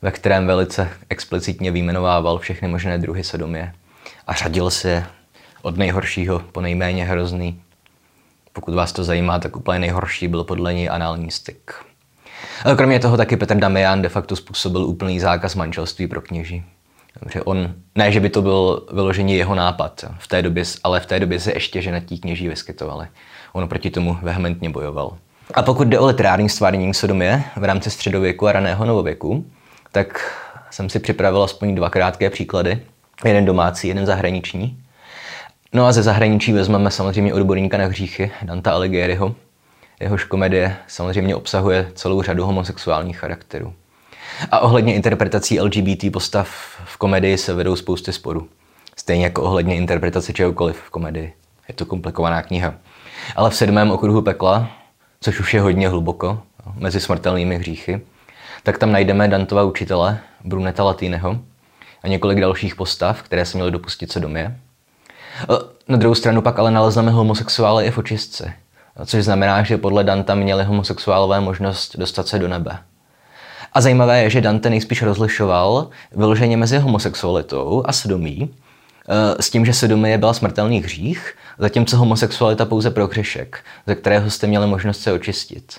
ve 0.02 0.10
kterém 0.10 0.46
velice 0.46 0.90
explicitně 1.08 1.70
výjmenovával 1.70 2.38
všechny 2.38 2.68
možné 2.68 2.98
druhy 2.98 3.24
sodomie 3.24 3.72
a 4.26 4.34
řadil 4.34 4.70
si 4.70 4.88
je 4.88 5.06
od 5.62 5.76
nejhoršího 5.76 6.38
po 6.38 6.60
nejméně 6.60 7.04
hrozný. 7.04 7.60
Pokud 8.52 8.74
vás 8.74 8.92
to 8.92 9.04
zajímá, 9.04 9.38
tak 9.38 9.56
úplně 9.56 9.78
nejhorší 9.78 10.28
byl 10.28 10.44
podle 10.44 10.74
něj 10.74 10.88
anální 10.90 11.30
styk. 11.30 11.74
Kromě 12.76 13.00
toho 13.00 13.16
taky 13.16 13.36
Petr 13.36 13.56
Damian 13.56 14.02
de 14.02 14.08
facto 14.08 14.36
způsobil 14.36 14.84
úplný 14.84 15.20
zákaz 15.20 15.54
manželství 15.54 16.06
pro 16.06 16.20
kněží. 16.20 16.64
Dobře, 17.22 17.42
on, 17.42 17.74
ne, 17.94 18.12
že 18.12 18.20
by 18.20 18.30
to 18.30 18.42
byl 18.42 18.86
vyložený 18.92 19.34
jeho 19.34 19.54
nápad, 19.54 20.04
v 20.18 20.28
té 20.28 20.42
době, 20.42 20.64
ale 20.84 21.00
v 21.00 21.06
té 21.06 21.20
době 21.20 21.40
se 21.40 21.52
ještě 21.52 21.82
ženatí 21.82 22.20
kněží 22.20 22.48
vyskytovali. 22.48 23.06
On 23.52 23.68
proti 23.68 23.90
tomu 23.90 24.18
vehementně 24.22 24.70
bojoval. 24.70 25.18
A 25.54 25.62
pokud 25.62 25.88
jde 25.88 25.98
o 25.98 26.06
literární 26.06 26.48
stvárnění 26.48 26.94
sodomie 26.94 27.44
v 27.56 27.64
rámci 27.64 27.90
středověku 27.90 28.46
a 28.46 28.52
raného 28.52 28.84
novověku, 28.84 29.46
tak 29.92 30.38
jsem 30.70 30.88
si 30.90 30.98
připravil 30.98 31.42
aspoň 31.42 31.74
dva 31.74 31.90
krátké 31.90 32.30
příklady. 32.30 32.82
Jeden 33.24 33.44
domácí, 33.44 33.88
jeden 33.88 34.06
zahraniční. 34.06 34.78
No 35.72 35.86
a 35.86 35.92
ze 35.92 36.02
zahraničí 36.02 36.52
vezmeme 36.52 36.90
samozřejmě 36.90 37.34
odborníka 37.34 37.78
na 37.78 37.86
hříchy, 37.86 38.30
Danta 38.42 38.72
Alighieriho, 38.72 39.34
Jehož 40.00 40.24
komedie 40.24 40.76
samozřejmě 40.86 41.36
obsahuje 41.36 41.90
celou 41.94 42.22
řadu 42.22 42.44
homosexuálních 42.44 43.18
charakterů. 43.18 43.74
A 44.50 44.58
ohledně 44.58 44.94
interpretací 44.94 45.60
LGBT 45.60 46.04
postav 46.12 46.48
v 46.84 46.96
komedii 46.96 47.38
se 47.38 47.54
vedou 47.54 47.76
spousty 47.76 48.12
sporů. 48.12 48.48
Stejně 48.96 49.24
jako 49.24 49.42
ohledně 49.42 49.76
interpretace 49.76 50.32
čehokoliv 50.32 50.76
v 50.76 50.90
komedii. 50.90 51.32
Je 51.68 51.74
to 51.74 51.86
komplikovaná 51.86 52.42
kniha. 52.42 52.74
Ale 53.36 53.50
v 53.50 53.56
sedmém 53.56 53.90
okruhu 53.90 54.22
pekla, 54.22 54.70
což 55.20 55.40
už 55.40 55.54
je 55.54 55.60
hodně 55.60 55.88
hluboko, 55.88 56.42
mezi 56.74 57.00
smrtelnými 57.00 57.56
hříchy, 57.56 58.00
tak 58.62 58.78
tam 58.78 58.92
najdeme 58.92 59.28
Dantova 59.28 59.62
učitele, 59.62 60.18
Bruneta 60.44 60.84
Latineho 60.84 61.38
a 62.02 62.08
několik 62.08 62.40
dalších 62.40 62.76
postav, 62.76 63.22
které 63.22 63.44
se 63.44 63.56
měly 63.56 63.70
dopustit 63.70 64.12
se 64.12 64.20
domě. 64.20 64.58
Na 65.88 65.96
druhou 65.96 66.14
stranu 66.14 66.42
pak 66.42 66.58
ale 66.58 66.70
nalezneme 66.70 67.10
homosexuály 67.10 67.86
i 67.86 67.90
v 67.90 67.98
očistci, 67.98 68.52
což 69.06 69.24
znamená, 69.24 69.62
že 69.62 69.78
podle 69.78 70.04
Danta 70.04 70.34
měli 70.34 70.64
homosexuálové 70.64 71.40
možnost 71.40 71.96
dostat 71.96 72.28
se 72.28 72.38
do 72.38 72.48
nebe. 72.48 72.78
A 73.74 73.80
zajímavé 73.80 74.22
je, 74.22 74.30
že 74.30 74.40
Dante 74.40 74.70
nejspíš 74.70 75.02
rozlišoval 75.02 75.88
vyloženě 76.12 76.56
mezi 76.56 76.78
homosexualitou 76.78 77.82
a 77.84 77.92
sodomí, 77.92 78.50
eh, 79.08 79.42
s 79.42 79.50
tím, 79.50 79.66
že 79.66 79.72
sodomie 79.72 80.18
byla 80.18 80.34
smrtelný 80.34 80.80
hřích, 80.80 81.34
zatímco 81.58 81.96
homosexualita 81.96 82.64
pouze 82.64 82.90
pro 82.90 83.06
hřešek, 83.06 83.58
ze 83.86 83.94
kterého 83.94 84.30
jste 84.30 84.46
měli 84.46 84.66
možnost 84.66 85.00
se 85.00 85.12
očistit. 85.12 85.72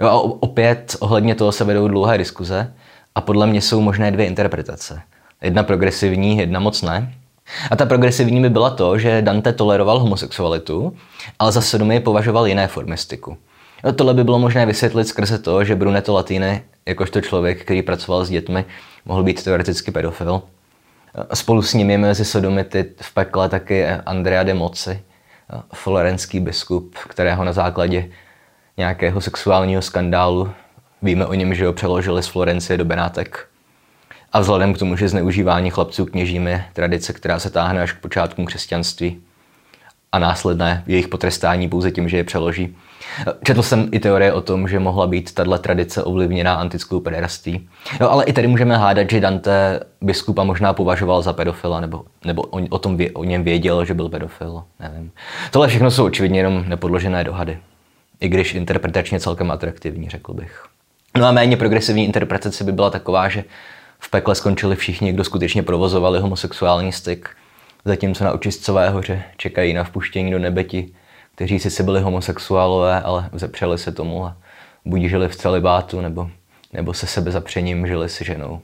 Jo, 0.00 0.06
a 0.06 0.20
opět 0.20 0.96
ohledně 1.00 1.34
toho 1.34 1.52
se 1.52 1.64
vedou 1.64 1.88
dlouhé 1.88 2.18
diskuze 2.18 2.74
a 3.14 3.20
podle 3.20 3.46
mě 3.46 3.60
jsou 3.60 3.80
možné 3.80 4.10
dvě 4.10 4.26
interpretace. 4.26 5.02
Jedna 5.42 5.62
progresivní, 5.62 6.38
jedna 6.38 6.60
moc 6.60 6.82
ne. 6.82 7.14
A 7.70 7.76
ta 7.76 7.86
progresivní 7.86 8.42
by 8.42 8.50
byla 8.50 8.70
to, 8.70 8.98
že 8.98 9.22
Dante 9.22 9.52
toleroval 9.52 9.98
homosexualitu, 9.98 10.96
ale 11.38 11.52
za 11.52 11.60
sodomii 11.60 12.00
považoval 12.00 12.46
jiné 12.46 12.68
formy 12.68 12.96
styku. 12.96 13.36
No, 13.84 13.92
tohle 13.92 14.14
by 14.14 14.24
bylo 14.24 14.38
možné 14.38 14.66
vysvětlit 14.66 15.08
skrze 15.08 15.38
to, 15.38 15.64
že 15.64 15.76
Brunetto 15.76 16.12
Latini, 16.14 16.62
jakožto 16.86 17.20
člověk, 17.20 17.64
který 17.64 17.82
pracoval 17.82 18.24
s 18.24 18.30
dětmi, 18.30 18.64
mohl 19.04 19.22
být 19.22 19.44
teoreticky 19.44 19.90
pedofil. 19.90 20.42
Spolu 21.34 21.62
s 21.62 21.74
ním 21.74 21.90
je 21.90 21.98
mezi 21.98 22.24
sodomity 22.24 22.84
v 23.00 23.14
pekle 23.14 23.48
taky 23.48 23.86
Andrea 23.86 24.42
de 24.42 24.54
Moci, 24.54 25.00
florenský 25.74 26.40
biskup, 26.40 26.94
kterého 27.08 27.44
na 27.44 27.52
základě 27.52 28.08
nějakého 28.76 29.20
sexuálního 29.20 29.82
skandálu 29.82 30.50
víme 31.02 31.26
o 31.26 31.34
něm, 31.34 31.54
že 31.54 31.66
ho 31.66 31.72
přeložili 31.72 32.22
z 32.22 32.26
Florencie 32.26 32.76
do 32.76 32.84
Benátek 32.84 33.46
a 34.32 34.40
vzhledem 34.40 34.74
k 34.74 34.78
tomu, 34.78 34.96
že 34.96 35.08
zneužívání 35.08 35.70
chlapců 35.70 36.06
kněžím 36.06 36.46
je 36.46 36.64
tradice, 36.72 37.12
která 37.12 37.38
se 37.38 37.50
táhne 37.50 37.82
až 37.82 37.92
k 37.92 38.00
počátkům 38.00 38.46
křesťanství 38.46 39.20
a 40.12 40.18
následné 40.18 40.84
jejich 40.86 41.08
potrestání 41.08 41.68
pouze 41.68 41.90
tím, 41.90 42.08
že 42.08 42.16
je 42.16 42.24
přeloží. 42.24 42.76
Četl 43.44 43.62
jsem 43.62 43.88
i 43.92 44.00
teorie 44.00 44.32
o 44.32 44.40
tom, 44.40 44.68
že 44.68 44.78
mohla 44.78 45.06
být 45.06 45.34
tato 45.34 45.58
tradice 45.58 46.02
ovlivněná 46.02 46.54
antickou 46.54 47.00
pederastí. 47.00 47.68
No, 48.00 48.12
ale 48.12 48.24
i 48.24 48.32
tady 48.32 48.46
můžeme 48.46 48.76
hádat, 48.76 49.10
že 49.10 49.20
Dante 49.20 49.80
biskupa 50.00 50.44
možná 50.44 50.72
považoval 50.72 51.22
za 51.22 51.32
pedofila, 51.32 51.80
nebo, 51.80 52.04
nebo 52.24 52.42
o, 52.42 52.60
o, 52.70 52.78
tom 52.78 52.98
o 53.14 53.24
něm 53.24 53.44
věděl, 53.44 53.84
že 53.84 53.94
byl 53.94 54.08
pedofil. 54.08 54.62
Nevím. 54.80 55.12
Tohle 55.50 55.68
všechno 55.68 55.90
jsou 55.90 56.04
očividně 56.04 56.40
jenom 56.40 56.64
nepodložené 56.68 57.24
dohady. 57.24 57.58
I 58.20 58.28
když 58.28 58.54
interpretačně 58.54 59.20
celkem 59.20 59.50
atraktivní, 59.50 60.08
řekl 60.08 60.34
bych. 60.34 60.64
No 61.18 61.26
a 61.26 61.32
méně 61.32 61.56
progresivní 61.56 62.04
interpretace 62.04 62.64
by 62.64 62.72
byla 62.72 62.90
taková, 62.90 63.28
že 63.28 63.44
v 63.98 64.10
pekle 64.10 64.34
skončili 64.34 64.76
všichni, 64.76 65.12
kdo 65.12 65.24
skutečně 65.24 65.62
provozovali 65.62 66.20
homosexuální 66.20 66.92
styk, 66.92 67.30
zatímco 67.84 68.24
na 68.24 68.32
očistcové 68.32 68.90
hoře 68.90 69.22
čekají 69.36 69.74
na 69.74 69.84
vpuštění 69.84 70.30
do 70.30 70.38
nebeti, 70.38 70.92
kteří 71.34 71.58
si 71.58 71.82
byli 71.82 72.00
homosexuálové, 72.00 73.02
ale 73.02 73.28
vzepřeli 73.32 73.78
se 73.78 73.92
tomu 73.92 74.26
a 74.26 74.36
buď 74.84 75.02
žili 75.02 75.28
v 75.28 75.36
celibátu, 75.36 76.00
nebo, 76.00 76.30
nebo 76.72 76.94
se 76.94 77.06
sebe 77.06 77.30
zapřením 77.30 77.86
žili 77.86 78.08
si 78.08 78.24
ženou. 78.24 78.60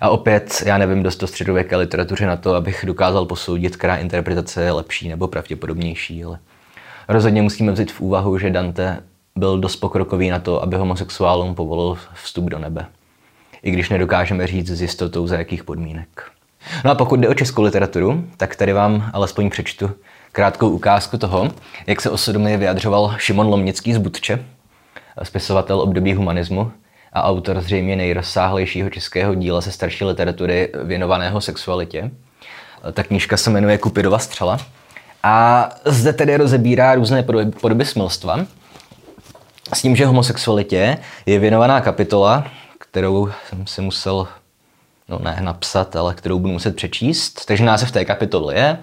A 0.00 0.08
opět, 0.08 0.62
já 0.66 0.78
nevím 0.78 1.02
dost 1.02 1.22
o 1.22 1.26
středověké 1.26 1.76
literatuře 1.76 2.26
na 2.26 2.36
to, 2.36 2.54
abych 2.54 2.84
dokázal 2.86 3.26
posoudit, 3.26 3.76
která 3.76 3.96
interpretace 3.96 4.62
je 4.62 4.72
lepší 4.72 5.08
nebo 5.08 5.28
pravděpodobnější, 5.28 6.24
ale 6.24 6.38
rozhodně 7.08 7.42
musíme 7.42 7.72
vzít 7.72 7.92
v 7.92 8.00
úvahu, 8.00 8.38
že 8.38 8.50
Dante 8.50 9.02
byl 9.36 9.58
dost 9.58 9.76
pokrokový 9.76 10.30
na 10.30 10.38
to, 10.38 10.62
aby 10.62 10.76
homosexuálům 10.76 11.54
povolil 11.54 11.98
vstup 12.14 12.44
do 12.44 12.58
nebe 12.58 12.86
i 13.62 13.70
když 13.70 13.88
nedokážeme 13.88 14.46
říct 14.46 14.70
s 14.70 14.82
jistotou 14.82 15.26
za 15.26 15.38
jakých 15.38 15.64
podmínek. 15.64 16.30
No 16.84 16.90
a 16.90 16.94
pokud 16.94 17.20
jde 17.20 17.28
o 17.28 17.34
českou 17.34 17.62
literaturu, 17.62 18.24
tak 18.36 18.56
tady 18.56 18.72
vám 18.72 19.10
alespoň 19.12 19.50
přečtu 19.50 19.90
krátkou 20.32 20.68
ukázku 20.68 21.18
toho, 21.18 21.50
jak 21.86 22.00
se 22.00 22.10
o 22.10 22.18
sodomii 22.18 22.56
vyjadřoval 22.56 23.14
Šimon 23.18 23.46
Lomnický 23.46 23.94
z 23.94 23.98
Budče, 23.98 24.44
spisovatel 25.22 25.80
období 25.80 26.14
humanismu 26.14 26.72
a 27.12 27.22
autor 27.22 27.60
zřejmě 27.60 27.96
nejrozsáhlejšího 27.96 28.90
českého 28.90 29.34
díla 29.34 29.60
ze 29.60 29.72
starší 29.72 30.04
literatury 30.04 30.72
věnovaného 30.84 31.40
sexualitě. 31.40 32.10
Ta 32.92 33.02
knížka 33.02 33.36
se 33.36 33.50
jmenuje 33.50 33.78
Kupidova 33.78 34.18
střela. 34.18 34.58
A 35.22 35.68
zde 35.84 36.12
tedy 36.12 36.36
rozebírá 36.36 36.94
různé 36.94 37.24
podoby 37.60 37.84
smilstva. 37.84 38.46
S 39.74 39.82
tím, 39.82 39.96
že 39.96 40.06
homosexualitě 40.06 40.98
je 41.26 41.38
věnovaná 41.38 41.80
kapitola, 41.80 42.44
kterou 42.78 43.30
jsem 43.48 43.66
si 43.66 43.80
musel 43.80 44.28
no 45.08 45.18
ne 45.18 45.38
napsat, 45.40 45.96
ale 45.96 46.14
kterou 46.14 46.38
budu 46.38 46.52
muset 46.52 46.76
přečíst. 46.76 47.46
Takže 47.46 47.64
název 47.64 47.90
té 47.90 48.04
kapitoly 48.04 48.54
je 48.54 48.78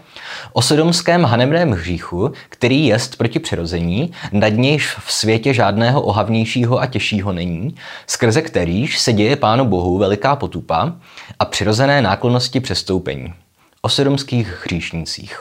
o 0.54 0.62
sodomském 0.62 1.24
hanebném 1.24 1.72
hříchu, 1.72 2.32
který 2.50 2.86
jest 2.86 3.16
proti 3.16 3.40
přirození, 3.40 4.12
nad 4.32 4.50
nějž 4.50 4.96
v 5.00 5.12
světě 5.12 5.54
žádného 5.54 6.02
ohavnějšího 6.02 6.80
a 6.80 6.86
těžšího 6.86 7.34
není, 7.34 7.76
skrze 8.08 8.42
kterýž 8.42 9.00
se 9.00 9.14
děje 9.14 9.36
Pánu 9.36 9.66
Bohu 9.66 9.98
veliká 9.98 10.36
potupa 10.36 10.94
a 11.40 11.46
přirozené 11.46 12.02
náklonnosti 12.02 12.60
přestoupení. 12.60 13.34
O 13.82 13.90
sodomských 13.90 14.66
hříšnících. 14.66 15.40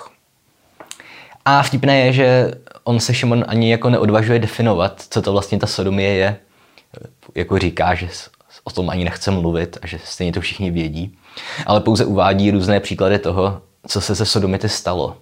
A 1.45 1.63
vtipné 1.63 2.01
je, 2.01 2.13
že 2.13 2.51
on 2.85 3.01
se 3.01 3.15
Šimon 3.15 3.45
ani 3.49 3.71
jako 3.71 3.91
neodvažuje 3.91 4.39
definovat, 4.39 5.03
co 5.11 5.23
to 5.23 5.33
vlastně 5.33 5.59
ta 5.59 5.67
sodomie 5.67 6.15
je. 6.15 6.37
Jako 7.35 7.59
říká, 7.59 7.95
že 7.95 8.09
o 8.69 8.71
tom 8.71 8.91
ani 8.91 9.05
nechce 9.05 9.31
mluvit 9.31 9.79
a 9.83 9.87
že 9.87 9.99
stejně 10.05 10.33
to 10.33 10.41
všichni 10.41 10.71
vědí, 10.71 11.19
ale 11.67 11.81
pouze 11.81 12.05
uvádí 12.05 12.51
různé 12.51 12.81
příklady 12.81 13.19
toho, 13.19 13.63
co 13.87 14.01
se 14.01 14.17
se 14.17 14.27
sodomity 14.27 14.69
stalo, 14.69 15.17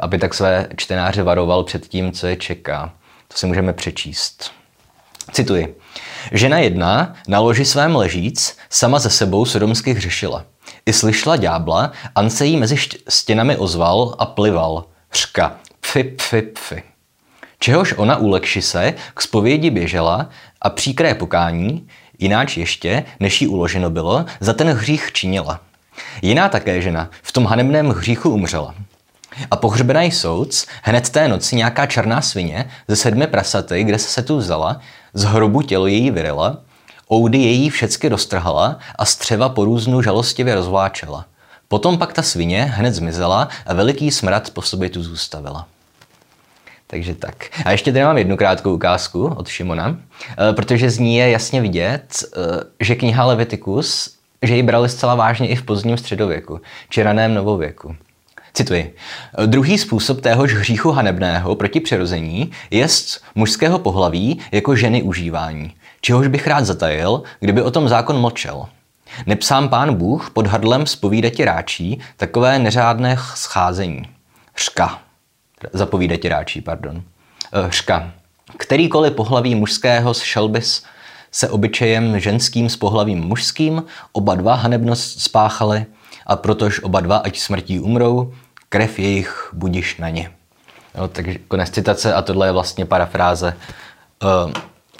aby 0.00 0.18
tak 0.18 0.34
své 0.34 0.68
čtenáře 0.76 1.22
varoval 1.22 1.64
před 1.64 1.88
tím, 1.88 2.12
co 2.12 2.26
je 2.26 2.36
čeká. 2.36 2.92
To 3.28 3.36
si 3.36 3.46
můžeme 3.46 3.72
přečíst. 3.72 4.50
Cituji. 5.32 5.78
Žena 6.32 6.58
jedna 6.58 7.14
na 7.28 7.40
loži 7.40 7.64
svém 7.64 7.96
ležíc 7.96 8.56
sama 8.70 8.98
ze 8.98 9.10
sebou 9.10 9.44
sodomsky 9.44 9.92
hřešila. 9.92 10.44
I 10.86 10.92
slyšela 10.92 11.36
ďábla, 11.36 11.92
an 12.14 12.30
se 12.30 12.46
jí 12.46 12.56
mezi 12.56 12.76
stěnami 13.08 13.56
ozval 13.56 14.14
a 14.18 14.26
plival. 14.26 14.84
Řka. 15.12 15.56
Pfi, 15.80 16.04
pfi, 16.04 16.42
pfi. 16.42 16.82
Čehož 17.58 17.94
ona 17.96 18.16
ulekši 18.16 18.62
se, 18.62 18.94
k 19.14 19.22
zpovědi 19.22 19.70
běžela 19.70 20.28
a 20.62 20.70
příkré 20.70 21.14
pokání, 21.14 21.88
jináč 22.22 22.56
ještě, 22.56 23.04
než 23.20 23.42
jí 23.42 23.48
uloženo 23.48 23.90
bylo, 23.90 24.24
za 24.40 24.52
ten 24.52 24.68
hřích 24.68 25.12
činila. 25.12 25.60
Jiná 26.22 26.48
také 26.48 26.82
žena 26.82 27.10
v 27.22 27.32
tom 27.32 27.46
hanebném 27.46 27.88
hříchu 27.88 28.30
umřela. 28.30 28.74
A 29.50 29.56
pohřbený 29.56 30.10
soudc 30.10 30.66
hned 30.82 31.10
té 31.10 31.28
noci 31.28 31.56
nějaká 31.56 31.86
černá 31.86 32.22
svině 32.22 32.70
ze 32.88 32.96
sedmi 32.96 33.26
prasaty, 33.26 33.84
kde 33.84 33.98
se 33.98 34.08
se 34.08 34.22
tu 34.22 34.36
vzala, 34.36 34.80
z 35.14 35.24
hrobu 35.24 35.62
tělo 35.62 35.86
její 35.86 36.10
vyrila, 36.10 36.58
oudy 37.12 37.38
její 37.38 37.70
všecky 37.70 38.08
roztrhala 38.08 38.78
a 38.96 39.04
střeva 39.04 39.48
po 39.48 39.64
různu 39.64 40.02
žalostivě 40.02 40.54
rozvláčela. 40.54 41.24
Potom 41.68 41.98
pak 41.98 42.12
ta 42.12 42.22
svině 42.22 42.64
hned 42.64 42.94
zmizela 42.94 43.48
a 43.66 43.74
veliký 43.74 44.10
smrad 44.10 44.50
po 44.50 44.62
sobě 44.62 44.90
tu 44.90 45.02
zůstavila. 45.02 45.66
Takže 46.92 47.14
tak. 47.14 47.44
A 47.64 47.70
ještě 47.70 47.92
tady 47.92 48.04
mám 48.04 48.18
jednu 48.18 48.36
krátkou 48.36 48.74
ukázku 48.74 49.26
od 49.26 49.48
Šimona, 49.48 49.96
eh, 50.30 50.52
protože 50.52 50.90
z 50.90 50.98
ní 50.98 51.16
je 51.16 51.30
jasně 51.30 51.60
vidět, 51.60 52.24
eh, 52.24 52.40
že 52.80 52.94
kniha 52.94 53.24
Leviticus, 53.24 54.16
že 54.42 54.56
ji 54.56 54.62
brali 54.62 54.88
zcela 54.88 55.14
vážně 55.14 55.48
i 55.48 55.56
v 55.56 55.62
pozdním 55.62 55.96
středověku, 55.96 56.60
či 56.88 57.02
raném 57.02 57.34
novověku. 57.34 57.96
Cituji. 58.54 58.94
Druhý 59.46 59.78
způsob 59.78 60.20
téhož 60.20 60.54
hříchu 60.54 60.90
hanebného 60.90 61.54
proti 61.54 61.80
přirození 61.80 62.50
je 62.70 62.86
mužského 63.34 63.78
pohlaví 63.78 64.40
jako 64.52 64.76
ženy 64.76 65.02
užívání, 65.02 65.74
čehož 66.00 66.26
bych 66.26 66.46
rád 66.46 66.64
zatajil, 66.64 67.22
kdyby 67.40 67.62
o 67.62 67.70
tom 67.70 67.88
zákon 67.88 68.20
mlčel. 68.20 68.66
Nepsám 69.26 69.68
pán 69.68 69.94
Bůh 69.94 70.30
pod 70.30 70.46
hrdlem 70.46 70.86
spovídati 70.86 71.44
ráčí 71.44 72.00
takové 72.16 72.58
neřádné 72.58 73.16
scházení. 73.34 74.02
Řka 74.58 74.98
zapovídatě 75.72 76.28
ráčí, 76.28 76.60
pardon. 76.60 77.02
Eh, 77.52 77.70
Ška. 77.70 78.12
Kterýkoliv 78.56 79.12
pohlaví 79.12 79.54
mužského 79.54 80.14
z 80.14 80.22
šelbis 80.22 80.84
se 81.30 81.48
obyčejem 81.48 82.20
ženským 82.20 82.68
s 82.68 82.76
pohlavím 82.76 83.18
mužským, 83.18 83.84
oba 84.12 84.34
dva 84.34 84.54
hanebnost 84.54 85.20
spáchali 85.20 85.86
a 86.26 86.36
protož 86.36 86.80
oba 86.80 87.00
dva, 87.00 87.16
ať 87.16 87.38
smrtí 87.38 87.80
umrou, 87.80 88.34
krev 88.68 88.98
jejich 88.98 89.50
budiš 89.52 89.96
na 89.96 90.08
ně. 90.08 90.30
Jo, 90.94 91.08
takže 91.08 91.38
konec 91.48 91.70
citace 91.70 92.14
a 92.14 92.22
tohle 92.22 92.46
je 92.46 92.52
vlastně 92.52 92.84
parafráze 92.84 93.56
uh, 94.22 94.52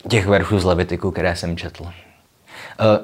těch 0.08 0.26
veršů 0.26 0.58
z 0.58 0.64
Levitiku, 0.64 1.10
které 1.10 1.36
jsem 1.36 1.56
četl. 1.56 1.82
Uh, 1.82 1.90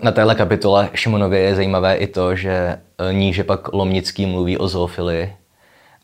na 0.02 0.12
téhle 0.12 0.34
kapitole 0.34 0.88
Šimonově 0.94 1.40
je 1.40 1.54
zajímavé 1.54 1.96
i 1.96 2.06
to, 2.06 2.36
že 2.36 2.80
níže 3.12 3.44
pak 3.44 3.72
Lomnický 3.72 4.26
mluví 4.26 4.58
o 4.58 4.68
zoofilii, 4.68 5.36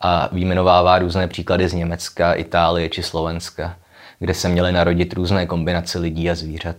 a 0.00 0.28
vyjmenovává 0.32 0.98
různé 0.98 1.28
příklady 1.28 1.68
z 1.68 1.72
Německa, 1.72 2.32
Itálie 2.32 2.88
či 2.88 3.02
Slovenska, 3.02 3.76
kde 4.18 4.34
se 4.34 4.48
měly 4.48 4.72
narodit 4.72 5.12
různé 5.12 5.46
kombinace 5.46 5.98
lidí 5.98 6.30
a 6.30 6.34
zvířat. 6.34 6.76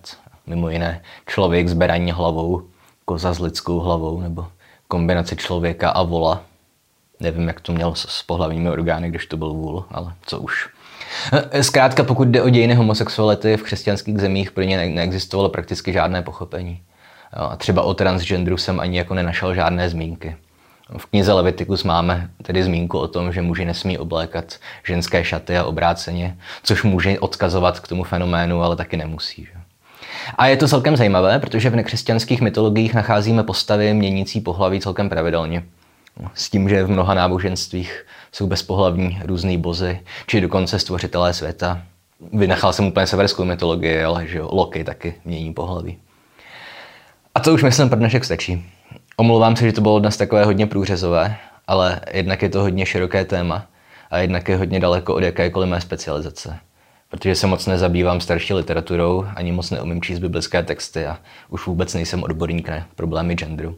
Mimo 0.47 0.69
jiné 0.69 1.01
člověk 1.27 1.67
s 1.67 1.73
beraní 1.73 2.11
hlavou, 2.11 2.61
koza 3.05 3.33
s 3.33 3.39
lidskou 3.39 3.79
hlavou, 3.79 4.21
nebo 4.21 4.47
kombinace 4.87 5.35
člověka 5.35 5.89
a 5.89 6.03
vola. 6.03 6.41
Nevím, 7.19 7.47
jak 7.47 7.61
to 7.61 7.73
měl 7.73 7.93
s 7.95 8.23
pohlavními 8.23 8.69
orgány, 8.69 9.09
když 9.09 9.25
to 9.25 9.37
byl 9.37 9.53
vůl, 9.53 9.85
ale 9.91 10.13
co 10.25 10.39
už. 10.39 10.69
Zkrátka, 11.61 12.03
pokud 12.03 12.27
jde 12.27 12.41
o 12.41 12.49
dějiny 12.49 12.75
homosexuality 12.75 13.57
v 13.57 13.63
křesťanských 13.63 14.17
zemích, 14.17 14.51
pro 14.51 14.63
ně 14.63 14.89
neexistovalo 14.89 15.49
prakticky 15.49 15.93
žádné 15.93 16.21
pochopení. 16.21 16.83
A 17.33 17.55
třeba 17.55 17.81
o 17.81 17.93
transgenderu 17.93 18.57
jsem 18.57 18.79
ani 18.79 18.97
jako 18.97 19.13
nenašel 19.13 19.53
žádné 19.53 19.89
zmínky. 19.89 20.35
V 20.97 21.05
knize 21.05 21.33
Leviticus 21.33 21.83
máme 21.83 22.29
tedy 22.43 22.63
zmínku 22.63 22.99
o 22.99 23.07
tom, 23.07 23.31
že 23.31 23.41
muži 23.41 23.65
nesmí 23.65 23.97
oblékat 23.97 24.55
ženské 24.87 25.23
šaty 25.23 25.57
a 25.57 25.63
obráceně, 25.63 26.37
což 26.63 26.83
může 26.83 27.19
odkazovat 27.19 27.79
k 27.79 27.87
tomu 27.87 28.03
fenoménu, 28.03 28.61
ale 28.61 28.75
taky 28.75 28.97
nemusí. 28.97 29.45
Že? 29.45 29.51
A 30.37 30.47
je 30.47 30.57
to 30.57 30.67
celkem 30.67 30.95
zajímavé, 30.95 31.39
protože 31.39 31.69
v 31.69 31.75
nekřesťanských 31.75 32.41
mytologiích 32.41 32.93
nacházíme 32.93 33.43
postavy 33.43 33.93
měnící 33.93 34.41
pohlaví 34.41 34.81
celkem 34.81 35.09
pravidelně. 35.09 35.63
S 36.33 36.49
tím, 36.49 36.69
že 36.69 36.83
v 36.83 36.89
mnoha 36.89 37.13
náboženstvích 37.13 38.05
jsou 38.31 38.47
bezpohlavní 38.47 39.19
různý 39.23 39.57
bozy, 39.57 39.99
či 40.27 40.41
dokonce 40.41 40.79
stvořitelé 40.79 41.33
světa. 41.33 41.81
Vynechal 42.33 42.73
jsem 42.73 42.85
úplně 42.85 43.07
severskou 43.07 43.45
mytologii, 43.45 44.03
ale 44.03 44.27
že 44.27 44.37
jo, 44.37 44.49
Loki 44.51 44.83
taky 44.83 45.15
mění 45.25 45.53
pohlaví. 45.53 45.97
A 47.35 47.39
to 47.39 47.53
už 47.53 47.63
myslím 47.63 47.89
pro 47.89 47.99
dnešek 47.99 48.25
stačí. 48.25 48.74
Omlouvám 49.17 49.55
se, 49.55 49.65
že 49.65 49.71
to 49.71 49.81
bylo 49.81 49.99
dnes 49.99 50.17
takové 50.17 50.45
hodně 50.45 50.67
průřezové, 50.67 51.37
ale 51.67 52.01
jednak 52.11 52.41
je 52.41 52.49
to 52.49 52.61
hodně 52.61 52.85
široké 52.85 53.25
téma 53.25 53.65
a 54.11 54.17
jednak 54.17 54.49
je 54.49 54.57
hodně 54.57 54.79
daleko 54.79 55.15
od 55.15 55.23
jakékoliv 55.23 55.69
mé 55.69 55.81
specializace. 55.81 56.59
Protože 57.09 57.35
se 57.35 57.47
moc 57.47 57.67
nezabývám 57.67 58.21
starší 58.21 58.53
literaturou, 58.53 59.25
ani 59.35 59.51
moc 59.51 59.71
neumím 59.71 60.01
číst 60.01 60.19
biblické 60.19 60.63
texty 60.63 61.05
a 61.05 61.17
už 61.49 61.65
vůbec 61.65 61.93
nejsem 61.93 62.23
odborník 62.23 62.69
na 62.69 62.85
problémy 62.95 63.33
genderu. 63.33 63.77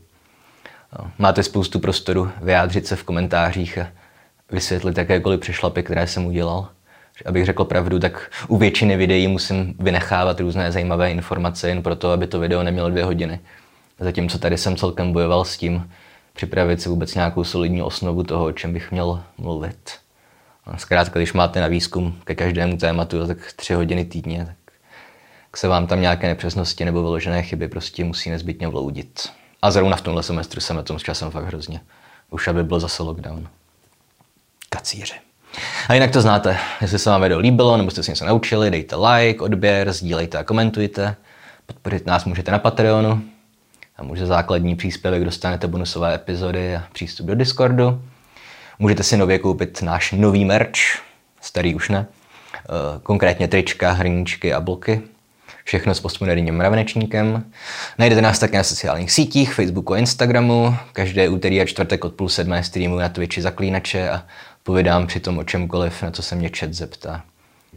No, 1.00 1.12
máte 1.18 1.44
spoustu 1.44 1.80
prostoru 1.80 2.32
vyjádřit 2.42 2.88
se 2.88 2.96
v 2.96 3.04
komentářích 3.04 3.78
a 3.78 3.88
vysvětlit 4.52 4.98
jakékoliv 4.98 5.40
přešlapy, 5.40 5.84
které 5.84 6.08
jsem 6.08 6.26
udělal. 6.26 6.68
Abych 7.26 7.46
řekl 7.46 7.64
pravdu, 7.64 8.00
tak 8.00 8.32
u 8.48 8.58
většiny 8.58 8.98
videí 8.98 9.28
musím 9.28 9.76
vynechávat 9.80 10.40
různé 10.40 10.72
zajímavé 10.72 11.12
informace 11.12 11.70
jen 11.70 11.84
proto, 11.84 12.12
aby 12.12 12.28
to 12.28 12.40
video 12.40 12.64
nemělo 12.64 12.90
dvě 12.90 13.04
hodiny. 13.04 13.40
Zatímco 14.00 14.40
tady 14.40 14.58
jsem 14.58 14.76
celkem 14.76 15.14
bojoval 15.14 15.46
s 15.46 15.58
tím, 15.58 15.92
připravit 16.34 16.82
si 16.82 16.90
vůbec 16.90 17.16
nějakou 17.16 17.44
solidní 17.44 17.82
osnovu 17.82 18.24
toho, 18.24 18.46
o 18.46 18.52
čem 18.52 18.74
bych 18.74 18.92
měl 18.92 19.24
mluvit. 19.38 19.92
A 20.66 20.78
zkrátka, 20.78 21.20
když 21.20 21.34
máte 21.34 21.62
na 21.62 21.68
výzkum 21.68 22.20
ke 22.24 22.36
každému 22.36 22.78
tématu 22.78 23.28
tak 23.28 23.38
tři 23.56 23.74
hodiny 23.74 24.06
týdně, 24.06 24.46
tak, 24.46 24.56
tak 25.46 25.58
se 25.58 25.68
vám 25.68 25.88
tam 25.88 26.02
nějaké 26.02 26.28
nepřesnosti 26.28 26.86
nebo 26.86 27.02
vyložené 27.02 27.44
chyby 27.44 27.68
prostě 27.68 28.04
musí 28.04 28.30
nezbytně 28.30 28.68
vloudit. 28.68 29.30
A 29.62 29.72
zrovna 29.72 29.98
v 29.98 30.02
tomhle 30.02 30.24
semestru 30.24 30.62
jsem 30.62 30.76
na 30.76 30.84
tom 30.84 31.00
s 31.00 31.04
časem 31.04 31.32
fakt 31.32 31.46
hrozně. 31.46 31.82
Už 32.30 32.48
aby 32.48 32.64
byl 32.64 32.80
zase 32.80 33.04
lockdown. 33.04 33.48
Kacíři. 34.70 35.16
A 35.90 35.94
jinak 35.94 36.12
to 36.12 36.22
znáte. 36.22 36.58
Jestli 36.82 37.00
se 37.00 37.10
vám 37.10 37.22
video 37.22 37.40
líbilo 37.40 37.78
nebo 37.78 37.92
jste 37.92 38.04
si 38.04 38.12
něco 38.12 38.26
naučili, 38.26 38.72
dejte 38.72 38.96
like, 38.96 39.42
odběr, 39.42 39.94
sdílejte 39.94 40.38
a 40.38 40.44
komentujte. 40.44 41.16
Podpořit 41.66 42.06
nás 42.06 42.26
můžete 42.26 42.52
na 42.52 42.60
Patreonu, 42.60 43.22
tam 43.98 44.12
už 44.12 44.20
za 44.20 44.26
základní 44.26 44.76
příspěvek 44.76 45.24
dostanete 45.24 45.68
bonusové 45.68 46.16
epizody 46.16 46.76
a 46.76 46.84
přístup 46.94 47.26
do 47.26 47.36
Discordu. 47.36 48.02
Můžete 48.80 49.04
si 49.04 49.18
nově 49.18 49.40
koupit 49.40 49.82
náš 49.82 50.12
nový 50.12 50.46
merch, 50.46 50.78
starý 51.42 51.76
už 51.76 51.90
ne, 51.90 52.08
eh, 52.56 52.64
konkrétně 53.04 53.48
trička, 53.48 53.92
hrníčky 53.92 54.54
a 54.54 54.62
bloky. 54.62 55.02
Všechno 55.64 55.96
s 55.96 56.00
postmoderním 56.00 56.56
mravenečníkem. 56.56 57.44
Najdete 57.98 58.22
nás 58.22 58.40
také 58.40 58.58
na 58.58 58.64
sociálních 58.64 59.12
sítích, 59.12 59.54
Facebooku 59.54 59.94
a 59.94 59.98
Instagramu. 59.98 60.76
Každé 60.94 61.30
úterý 61.30 61.62
a 61.62 61.66
čtvrtek 61.66 62.06
od 62.06 62.14
půl 62.14 62.30
sedmé 62.30 62.64
streamu 62.64 62.98
na 62.98 63.10
Twitchi 63.10 63.42
zaklínače 63.42 64.10
a 64.10 64.24
povídám 64.64 65.08
přitom 65.08 65.38
o 65.38 65.44
čemkoliv, 65.44 66.04
na 66.04 66.12
co 66.12 66.22
se 66.24 66.36
mě 66.36 66.50
chat 66.60 66.74
zeptá. 66.74 67.24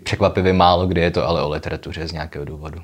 Překvapivě 0.02 0.52
málo 0.52 0.86
kdy 0.86 1.00
je 1.00 1.10
to 1.10 1.28
ale 1.28 1.42
o 1.42 1.48
literatuře 1.48 2.08
z 2.08 2.12
nějakého 2.12 2.44
důvodu. 2.44 2.82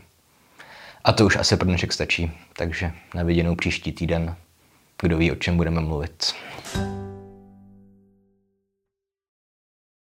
A 1.07 1.13
to 1.13 1.27
už 1.27 1.37
asi 1.37 1.57
pro 1.57 1.67
dnešek 1.67 1.93
stačí, 1.93 2.33
takže 2.53 2.93
na 3.15 3.23
viděnou 3.23 3.55
příští 3.55 3.93
týden. 3.93 4.37
Kdo 5.03 5.19
ví, 5.19 5.33
o 5.33 5.35
čem 5.35 5.57
budeme 5.57 5.81
mluvit. 5.81 6.35